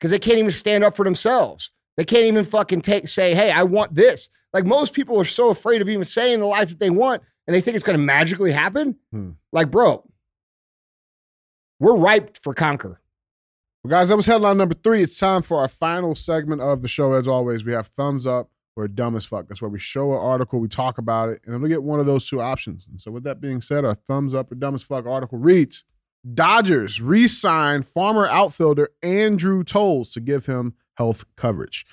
[0.00, 1.70] because they can't even stand up for themselves.
[1.96, 5.50] They can't even fucking take say, "Hey, I want this." Like most people are so
[5.50, 8.04] afraid of even saying the life that they want, and they think it's going to
[8.04, 8.96] magically happen.
[9.12, 9.32] Hmm.
[9.52, 10.08] Like, bro,
[11.78, 13.00] we're ripe for conquer.
[13.84, 15.02] Well, guys, that was headline number three.
[15.02, 17.12] It's time for our final segment of the show.
[17.12, 19.48] As always, we have thumbs up or dumb as fuck.
[19.48, 22.00] That's where we show an article, we talk about it, and then we get one
[22.00, 22.86] of those two options.
[22.86, 25.84] And so, with that being said, our thumbs up or dumb as fuck article reads
[26.34, 31.86] Dodgers re signed former outfielder Andrew Toles to give him health coverage.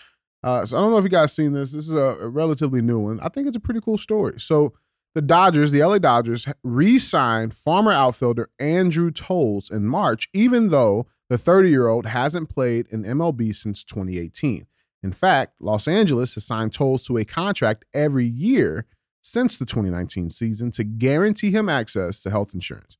[0.43, 1.71] Uh, so, I don't know if you guys seen this.
[1.71, 3.19] This is a, a relatively new one.
[3.21, 4.39] I think it's a pretty cool story.
[4.39, 4.73] So,
[5.15, 11.07] the Dodgers, the LA Dodgers, re signed former outfielder Andrew Toles in March, even though
[11.29, 14.67] the 30 year old hasn't played in MLB since 2018.
[15.03, 18.85] In fact, Los Angeles has signed Toles to a contract every year
[19.21, 22.97] since the 2019 season to guarantee him access to health insurance.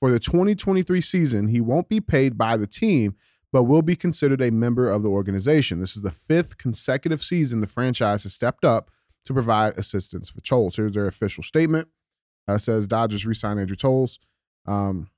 [0.00, 3.16] For the 2023 season, he won't be paid by the team,
[3.52, 5.78] but will be considered a member of the organization.
[5.78, 8.90] This is the fifth consecutive season the franchise has stepped up
[9.26, 10.76] to provide assistance for Toles.
[10.76, 11.88] Here's their official statement.
[12.48, 14.18] Uh, it says Dodgers re-sign Andrew Toles.
[14.66, 15.10] Um,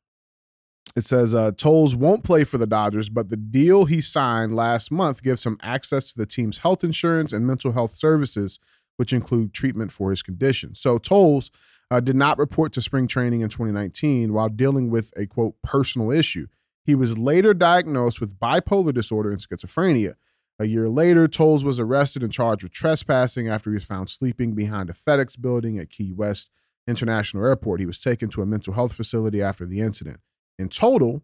[0.97, 4.91] it says uh, Toles won't play for the Dodgers, but the deal he signed last
[4.91, 8.59] month gives him access to the team's health insurance and mental health services,
[8.97, 10.75] which include treatment for his condition.
[10.75, 11.51] So Toles
[11.93, 16.11] uh, did not report to spring training in 2019 while dealing with a quote personal
[16.11, 16.47] issue.
[16.87, 20.15] He was later diagnosed with bipolar disorder and schizophrenia.
[20.59, 24.55] A year later, Toles was arrested and charged with trespassing after he was found sleeping
[24.55, 26.49] behind a FedEx building at Key West
[26.89, 27.81] International Airport.
[27.81, 30.21] He was taken to a mental health facility after the incident.
[30.59, 31.23] In total,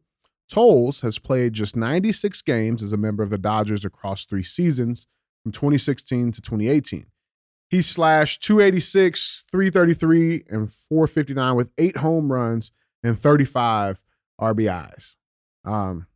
[0.51, 5.07] Toles has played just 96 games as a member of the Dodgers across three seasons
[5.43, 7.07] from 2016 to 2018.
[7.71, 14.03] He slashed 286, 333, and 459 with eight home runs and 35
[14.41, 15.17] RBIs.
[15.65, 16.07] Um,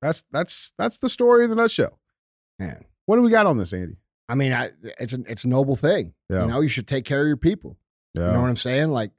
[0.00, 1.98] that's that's that's the story in the nutshell.
[2.58, 3.96] Man, What do we got on this, Andy?
[4.28, 6.14] I mean, I, it's a it's a noble thing.
[6.28, 6.42] Yeah.
[6.42, 7.78] You know, you should take care of your people.
[8.14, 8.26] Yeah.
[8.26, 8.90] You know what I'm saying?
[8.90, 9.10] Like,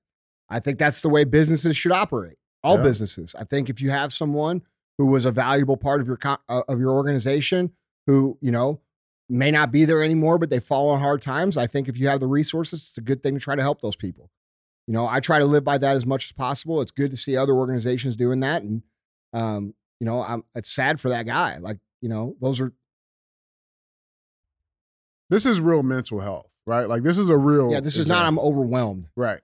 [0.50, 2.38] I think that's the way businesses should operate.
[2.64, 2.84] All Yeah.
[2.84, 3.34] businesses.
[3.38, 4.62] I think if you have someone
[4.98, 7.72] who was a valuable part of your co- uh, of your organization,
[8.08, 8.80] who you know
[9.34, 11.58] may not be there anymore, but they fall on hard times.
[11.58, 13.82] I think if you have the resources, it's a good thing to try to help
[13.82, 14.30] those people.
[14.88, 16.82] You know, I try to live by that as much as possible.
[16.82, 18.84] It's good to see other organizations doing that, and
[19.34, 21.58] um, you know, I'm it's sad for that guy.
[21.58, 22.74] Like, you know, those are
[25.30, 26.88] this is real mental health, right?
[26.88, 27.80] Like this is a real yeah.
[27.80, 28.26] This is not.
[28.26, 29.08] I'm overwhelmed.
[29.16, 29.40] right.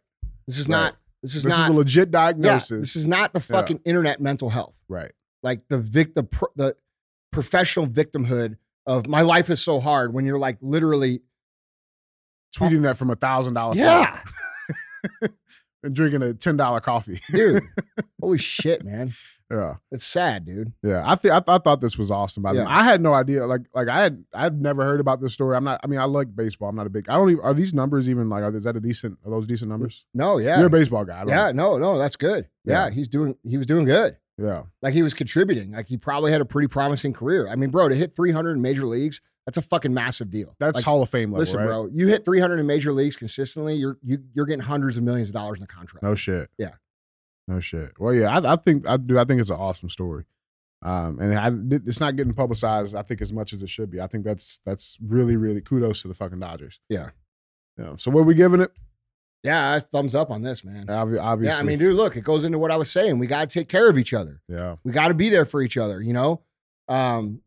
[0.48, 0.76] This is Right.
[0.78, 0.96] not.
[1.22, 1.64] This is This not.
[1.64, 2.80] is a legit yeah, diagnosis.
[2.80, 3.56] this is not the Yeah.
[3.60, 4.82] fucking internet mental health.
[4.88, 5.12] right.
[5.42, 6.76] like the vic the the
[7.32, 8.58] professional victimhood
[8.90, 11.22] of my life is so hard when you're like literally
[12.56, 14.20] Tweeting that from a thousand dollar yeah
[15.84, 17.22] and drinking a ten dollar coffee.
[17.32, 17.64] dude
[18.22, 19.12] holy shit man
[19.52, 19.76] yeah.
[19.92, 22.44] it's sad dude Yeah, I think I, th- I thought this was awesome.
[22.44, 22.78] By the way, Yeah.
[22.78, 23.48] I had no idea.
[23.48, 25.56] Like, like I had I'd never heard about this story.
[25.58, 25.80] I'm not.
[25.84, 26.70] I mean, I like baseball.
[26.70, 27.10] I'm not a big.
[27.10, 27.44] I don't even.
[27.44, 28.44] Are these numbers even like?
[28.44, 29.18] Are, is that a decent?
[29.26, 30.06] Are those decent numbers?
[30.14, 31.24] no yeah You're a baseball guy.
[31.28, 32.86] Yeah no no that's good yeah.
[32.86, 32.90] Yeah.
[32.92, 34.18] he's doing he was doing good know.
[34.42, 34.64] Yeah.
[34.82, 37.90] like he was contributing like he probably had a pretty promising career i mean bro
[37.90, 41.10] to hit 300 in major leagues that's a fucking massive deal That's Like, Hall of
[41.10, 41.66] Fame level, listen right?
[41.66, 45.30] bro you hit 300 in major leagues consistently you're you, you're getting hundreds of millions
[45.30, 46.50] of dollars in the contract No shit.
[46.58, 46.72] Yeah.
[47.48, 48.00] No shit.
[48.00, 49.18] Well, yeah, I, I think I do.
[49.18, 50.26] I think it's an awesome story.
[50.84, 51.52] Um, and I,
[51.88, 52.94] it's not getting publicized.
[52.96, 54.00] I think as much as it should be.
[54.00, 56.80] I think that's that's really really kudos to the fucking Dodgers.
[56.90, 57.10] Yeah.
[57.76, 57.94] Yeah.
[57.98, 58.72] So what are we giving it?
[59.44, 61.56] Yeah that's thumbs up on this man Obvi- Obviously.
[61.56, 63.20] Yeah, I mean, dude, look, it goes into what I was saying.
[63.20, 64.42] We got to take care of each other.
[64.48, 64.76] Yeah.
[64.84, 66.42] We got to be there for each other, you know?
[66.88, 67.42] Um,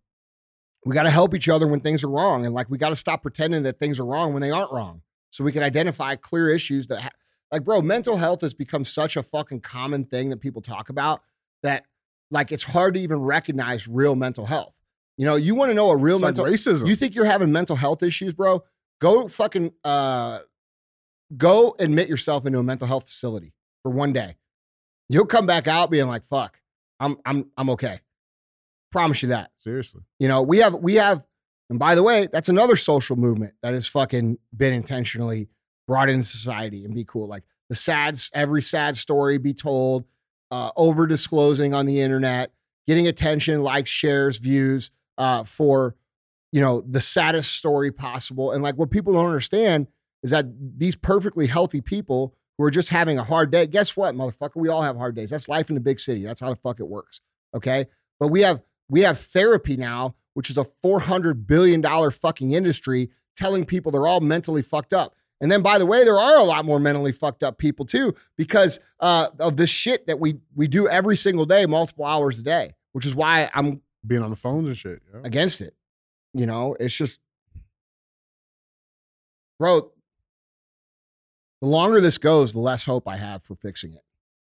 [0.85, 2.45] we got to help each other when things are wrong.
[2.45, 5.03] And like, we got to stop pretending that things are wrong when they aren't wrong.
[5.31, 7.11] So we can identify clear issues that, ha-
[7.51, 11.23] like, bro, mental health has become such a fucking common thing that people talk about
[11.63, 11.85] that,
[12.31, 14.75] like, it's hard to even recognize real mental health.
[15.19, 16.89] You know, you want to know a real It's like mental racism.
[16.89, 18.65] you think you're having mental health issues, bro?
[19.01, 20.39] Go fucking uh
[21.37, 23.53] go admit yourself into a mental health facility
[23.83, 24.37] for one day.
[25.09, 26.61] You'll come back out being like, fuck,
[27.01, 28.01] I'm I'm I'm okay.
[28.91, 29.51] Promise you that.
[29.59, 30.03] Seriously.
[30.19, 31.27] You know, we have we have,
[31.71, 35.49] and by the way, that's another social movement that has fucking been intentionally
[35.87, 37.27] brought into society and be cool.
[37.27, 40.05] Like the sad, every sad story be told,
[40.51, 42.53] uh, over disclosing on the internet,
[42.87, 45.97] getting attention, likes, shares, views, uh, for
[46.53, 48.53] you know the saddest story possible.
[48.53, 49.89] And like what people don't understand
[50.23, 50.47] is that
[50.79, 53.67] these perfectly healthy people who are just having a hard day.
[53.67, 54.57] Guess what, motherfucker?
[54.57, 55.31] We all have hard days.
[55.31, 56.23] That's life in the big city.
[56.23, 57.21] That's how the fuck it works.
[57.55, 57.87] Okay,
[58.21, 62.53] but we have we have therapy now, which is a four hundred billion dollar fucking
[62.53, 65.15] industry, telling people they're all mentally fucked up.
[65.41, 68.15] And then, by the way, there are a lot more mentally fucked up people too
[68.37, 72.43] because uh, of this shit that we we do every single day, multiple hours a
[72.43, 72.75] day.
[72.93, 75.01] Which is why I'm Being on the phones and shit.
[75.13, 75.21] Yeah.
[75.25, 75.75] against it.
[76.35, 77.21] You know, it's just,
[79.59, 79.92] bro.
[81.63, 84.03] The longer this goes, the less hope I have for fixing it.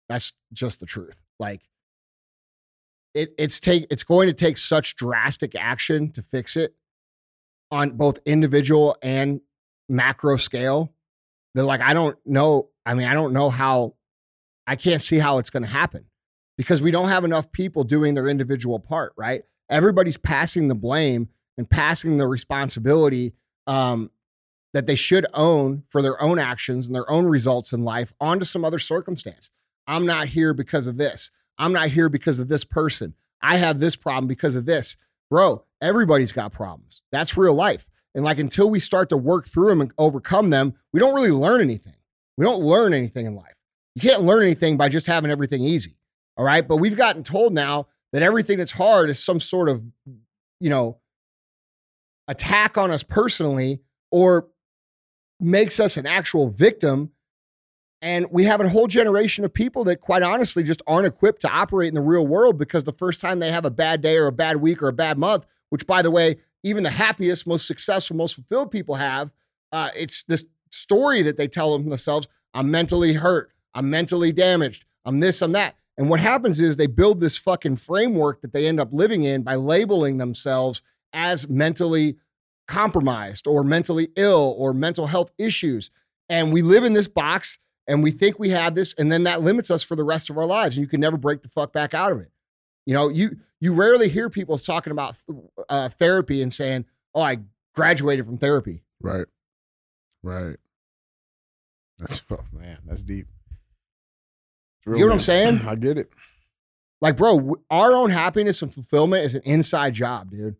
[0.08, 1.20] That's just the truth.
[1.38, 1.60] Like,
[3.14, 6.74] it it's take it's going to take such drastic action to fix it
[7.70, 9.42] on both individual and
[9.90, 10.94] macro scale.
[11.54, 12.70] That like I don't know.
[12.86, 13.94] I mean, I don't know how.
[14.66, 16.06] I can't see how it's going to happen
[16.56, 19.12] because we don't have enough people doing their individual part.
[19.18, 19.42] Right?
[19.68, 23.34] Everybody's passing the blame and passing the responsibility
[23.66, 24.10] um,
[24.72, 28.44] that they should own for their own actions and their own results in life onto
[28.44, 29.50] some other circumstance.
[29.86, 31.30] I'm not here because of this.
[31.58, 33.14] I'm not here because of this person.
[33.42, 34.96] I have this problem because of this.
[35.30, 37.02] Bro, everybody's got problems.
[37.10, 37.88] That's real life.
[38.14, 41.30] And like until we start to work through them and overcome them, we don't really
[41.30, 41.96] learn anything.
[42.36, 43.54] We don't learn anything in life.
[43.94, 45.96] You can't learn anything by just having everything easy.
[46.36, 46.66] All right.
[46.66, 49.82] But we've gotten told now that everything that's hard is some sort of,
[50.60, 50.98] you know,
[52.28, 54.48] attack on us personally or
[55.43, 57.11] makes us an actual victim.
[58.01, 61.51] And we have a whole generation of people that, quite honestly, just aren't equipped to
[61.51, 64.26] operate in the real world because the first time they have a bad day or
[64.26, 67.66] a bad week or a bad month, which, by the way, even the happiest, most
[67.66, 69.30] successful, most fulfilled people have,
[69.70, 75.20] uh, it's this story that they tell themselves I'm mentally hurt, I'm mentally damaged, I'm
[75.20, 75.76] this, I'm that.
[75.97, 79.43] And what happens is they build this fucking framework that they end up living in
[79.43, 80.82] by labeling themselves
[81.12, 82.16] as mentally
[82.68, 85.90] compromised or mentally ill or mental health issues.
[86.28, 89.42] And we live in this box and we think we have this, and then that
[89.42, 90.76] limits us for the rest of our lives.
[90.76, 92.30] And you can never break the fuck back out of it.
[92.86, 95.16] You know, you you rarely hear people talking about
[95.68, 96.84] uh, therapy and saying,
[97.14, 97.38] "Oh, I
[97.74, 99.26] graduated from therapy." Right,
[100.22, 100.56] right.
[101.98, 103.26] That's oh man, that's deep.
[104.86, 105.60] You know what I'm saying?
[105.66, 106.12] I get it.
[107.00, 110.56] Like, bro, our own happiness and fulfillment is an inside job, dude.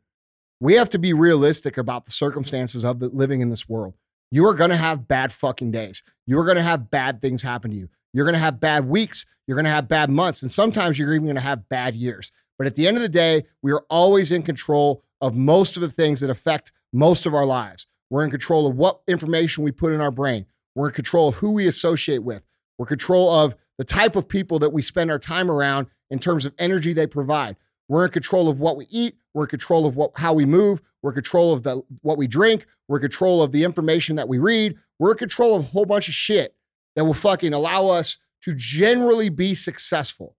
[0.63, 3.95] We have to be realistic about the circumstances of living in this world.
[4.31, 6.05] You are going to have bad fucking days.
[6.25, 7.89] You are going to have bad things happen to you.
[8.13, 9.27] You're going to have bad weeks.
[9.45, 10.41] You're going to have bad months.
[10.41, 12.31] And sometimes you're even going to have bad years.
[12.59, 15.81] But at the end of the day, we are always in control of most of
[15.81, 17.89] the things that affect most of our lives.
[18.09, 20.47] We're in control of what information we put in our brain.
[20.77, 22.45] We're in control of who we associate with.
[22.79, 26.21] We're in control of the type of people that we spend our time around in
[26.21, 27.57] terms of energy they provide.
[27.93, 29.19] We're in control of what we eat.
[29.35, 30.81] We're in control of what, how we move.
[31.03, 32.65] We're in control of the, what we drink.
[32.89, 34.79] We're in control of the information that we read.
[34.99, 36.57] We're in control of a whole bunch of shit
[36.97, 40.37] that will fucking allow us to generally be successful.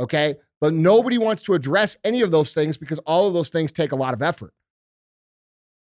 [0.00, 0.34] Okay.
[0.60, 3.92] But nobody wants to address any of those things because all of those things take
[3.92, 4.52] a lot of effort.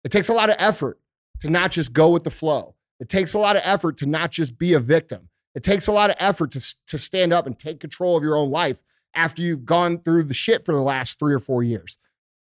[0.04, 1.00] It takes a lot of effort
[1.40, 2.76] to not just go with the flow.
[3.00, 5.30] It takes a lot of effort to not just be a victim.
[5.56, 8.36] It takes a lot of effort to, to stand up and take control of your
[8.36, 8.84] own life
[9.16, 11.98] after you've gone through the shit for the last three or four years.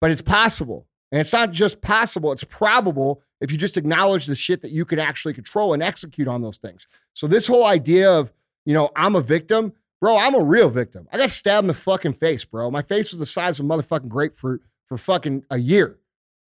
[0.01, 0.87] But it's possible.
[1.13, 4.85] And it's not just possible, it's probable if you just acknowledge the shit that you
[4.85, 6.89] can actually control and execute on those things.
[7.13, 8.33] So, this whole idea of,
[8.65, 11.07] you know, I'm a victim, bro, I'm a real victim.
[11.13, 12.71] I got stabbed in the fucking face, bro.
[12.71, 15.99] My face was the size of a motherfucking grapefruit for fucking a year.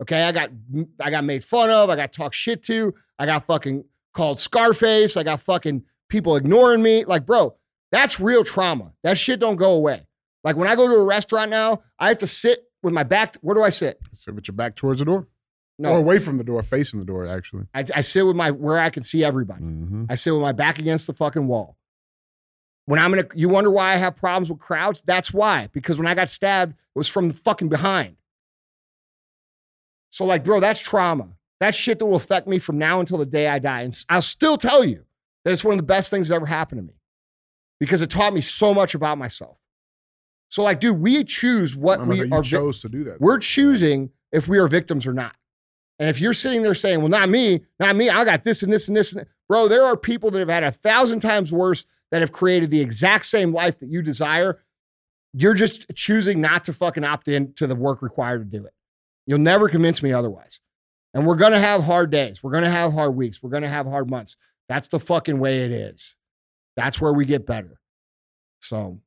[0.02, 0.24] Okay.
[0.24, 0.50] I got,
[1.00, 1.88] I got made fun of.
[1.88, 2.94] I got talked shit to.
[3.18, 3.84] I got fucking
[4.14, 5.16] called Scarface.
[5.16, 7.04] I got fucking people ignoring me.
[7.04, 7.54] Like, bro,
[7.92, 8.92] that's real trauma.
[9.02, 10.06] That shit don't go away.
[10.44, 13.36] Like when I go to a restaurant now, I have to sit with my back.
[13.40, 13.98] Where do I sit?
[14.12, 15.26] Sit with your back towards the door.
[15.78, 17.66] No, Or away from the door, facing the door, actually.
[17.74, 19.62] I, I sit with my where I can see everybody.
[19.62, 20.04] Mm-hmm.
[20.08, 21.76] I sit with my back against the fucking wall.
[22.86, 25.02] When I'm gonna, you wonder why I have problems with crowds?
[25.02, 25.68] That's why.
[25.72, 28.16] Because when I got stabbed, it was from the fucking behind.
[30.10, 31.28] So, like, bro, that's trauma.
[31.60, 33.82] That's shit that will affect me from now until the day I die.
[33.82, 35.04] And I'll still tell you
[35.44, 36.95] that it's one of the best things that ever happened to me
[37.80, 39.60] because it taught me so much about myself.
[40.48, 42.26] So, like, dude, we choose what I'm we are.
[42.26, 43.20] vi- chose to do that.
[43.20, 45.34] we're choosing if we are victims or not.
[45.98, 48.72] And if you're sitting there saying, well, not me, not me, I got this and
[48.72, 49.28] this and this, and that.
[49.48, 52.80] bro, there are people that have had a thousand times worse that have created the
[52.80, 54.62] exact same life that you desire.
[55.32, 58.72] You're just choosing not to fucking opt in to the work required to do it.
[59.26, 60.60] You'll never convince me otherwise.
[61.14, 62.42] And we're to have hard days.
[62.42, 63.42] We're to have hard weeks.
[63.42, 64.36] We're to have hard months.
[64.68, 66.16] That's the fucking way it is.
[66.76, 67.78] That's where we get better.
[68.60, 69.00] So,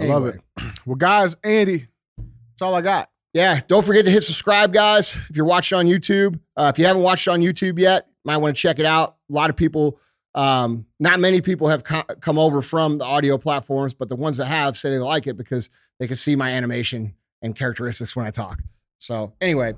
[0.00, 0.40] I love it.
[0.86, 3.10] Well, guys, Andy, that's all I got.
[3.34, 5.16] Yeah, don't forget to hit subscribe, guys.
[5.28, 8.56] If you're watching on YouTube, uh, if you haven't watched on YouTube yet, might want
[8.56, 9.16] to check it out.
[9.30, 10.00] A lot of people,
[10.34, 14.38] um, not many people have co- come over from the audio platforms, but the ones
[14.38, 15.68] that have say they like it because
[16.00, 18.60] they can see my animation and characteristics when I talk.
[18.98, 19.72] So anyway,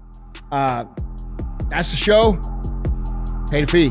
[0.53, 0.85] uh,
[1.71, 2.35] that's the show.
[3.51, 3.91] Pay the fee.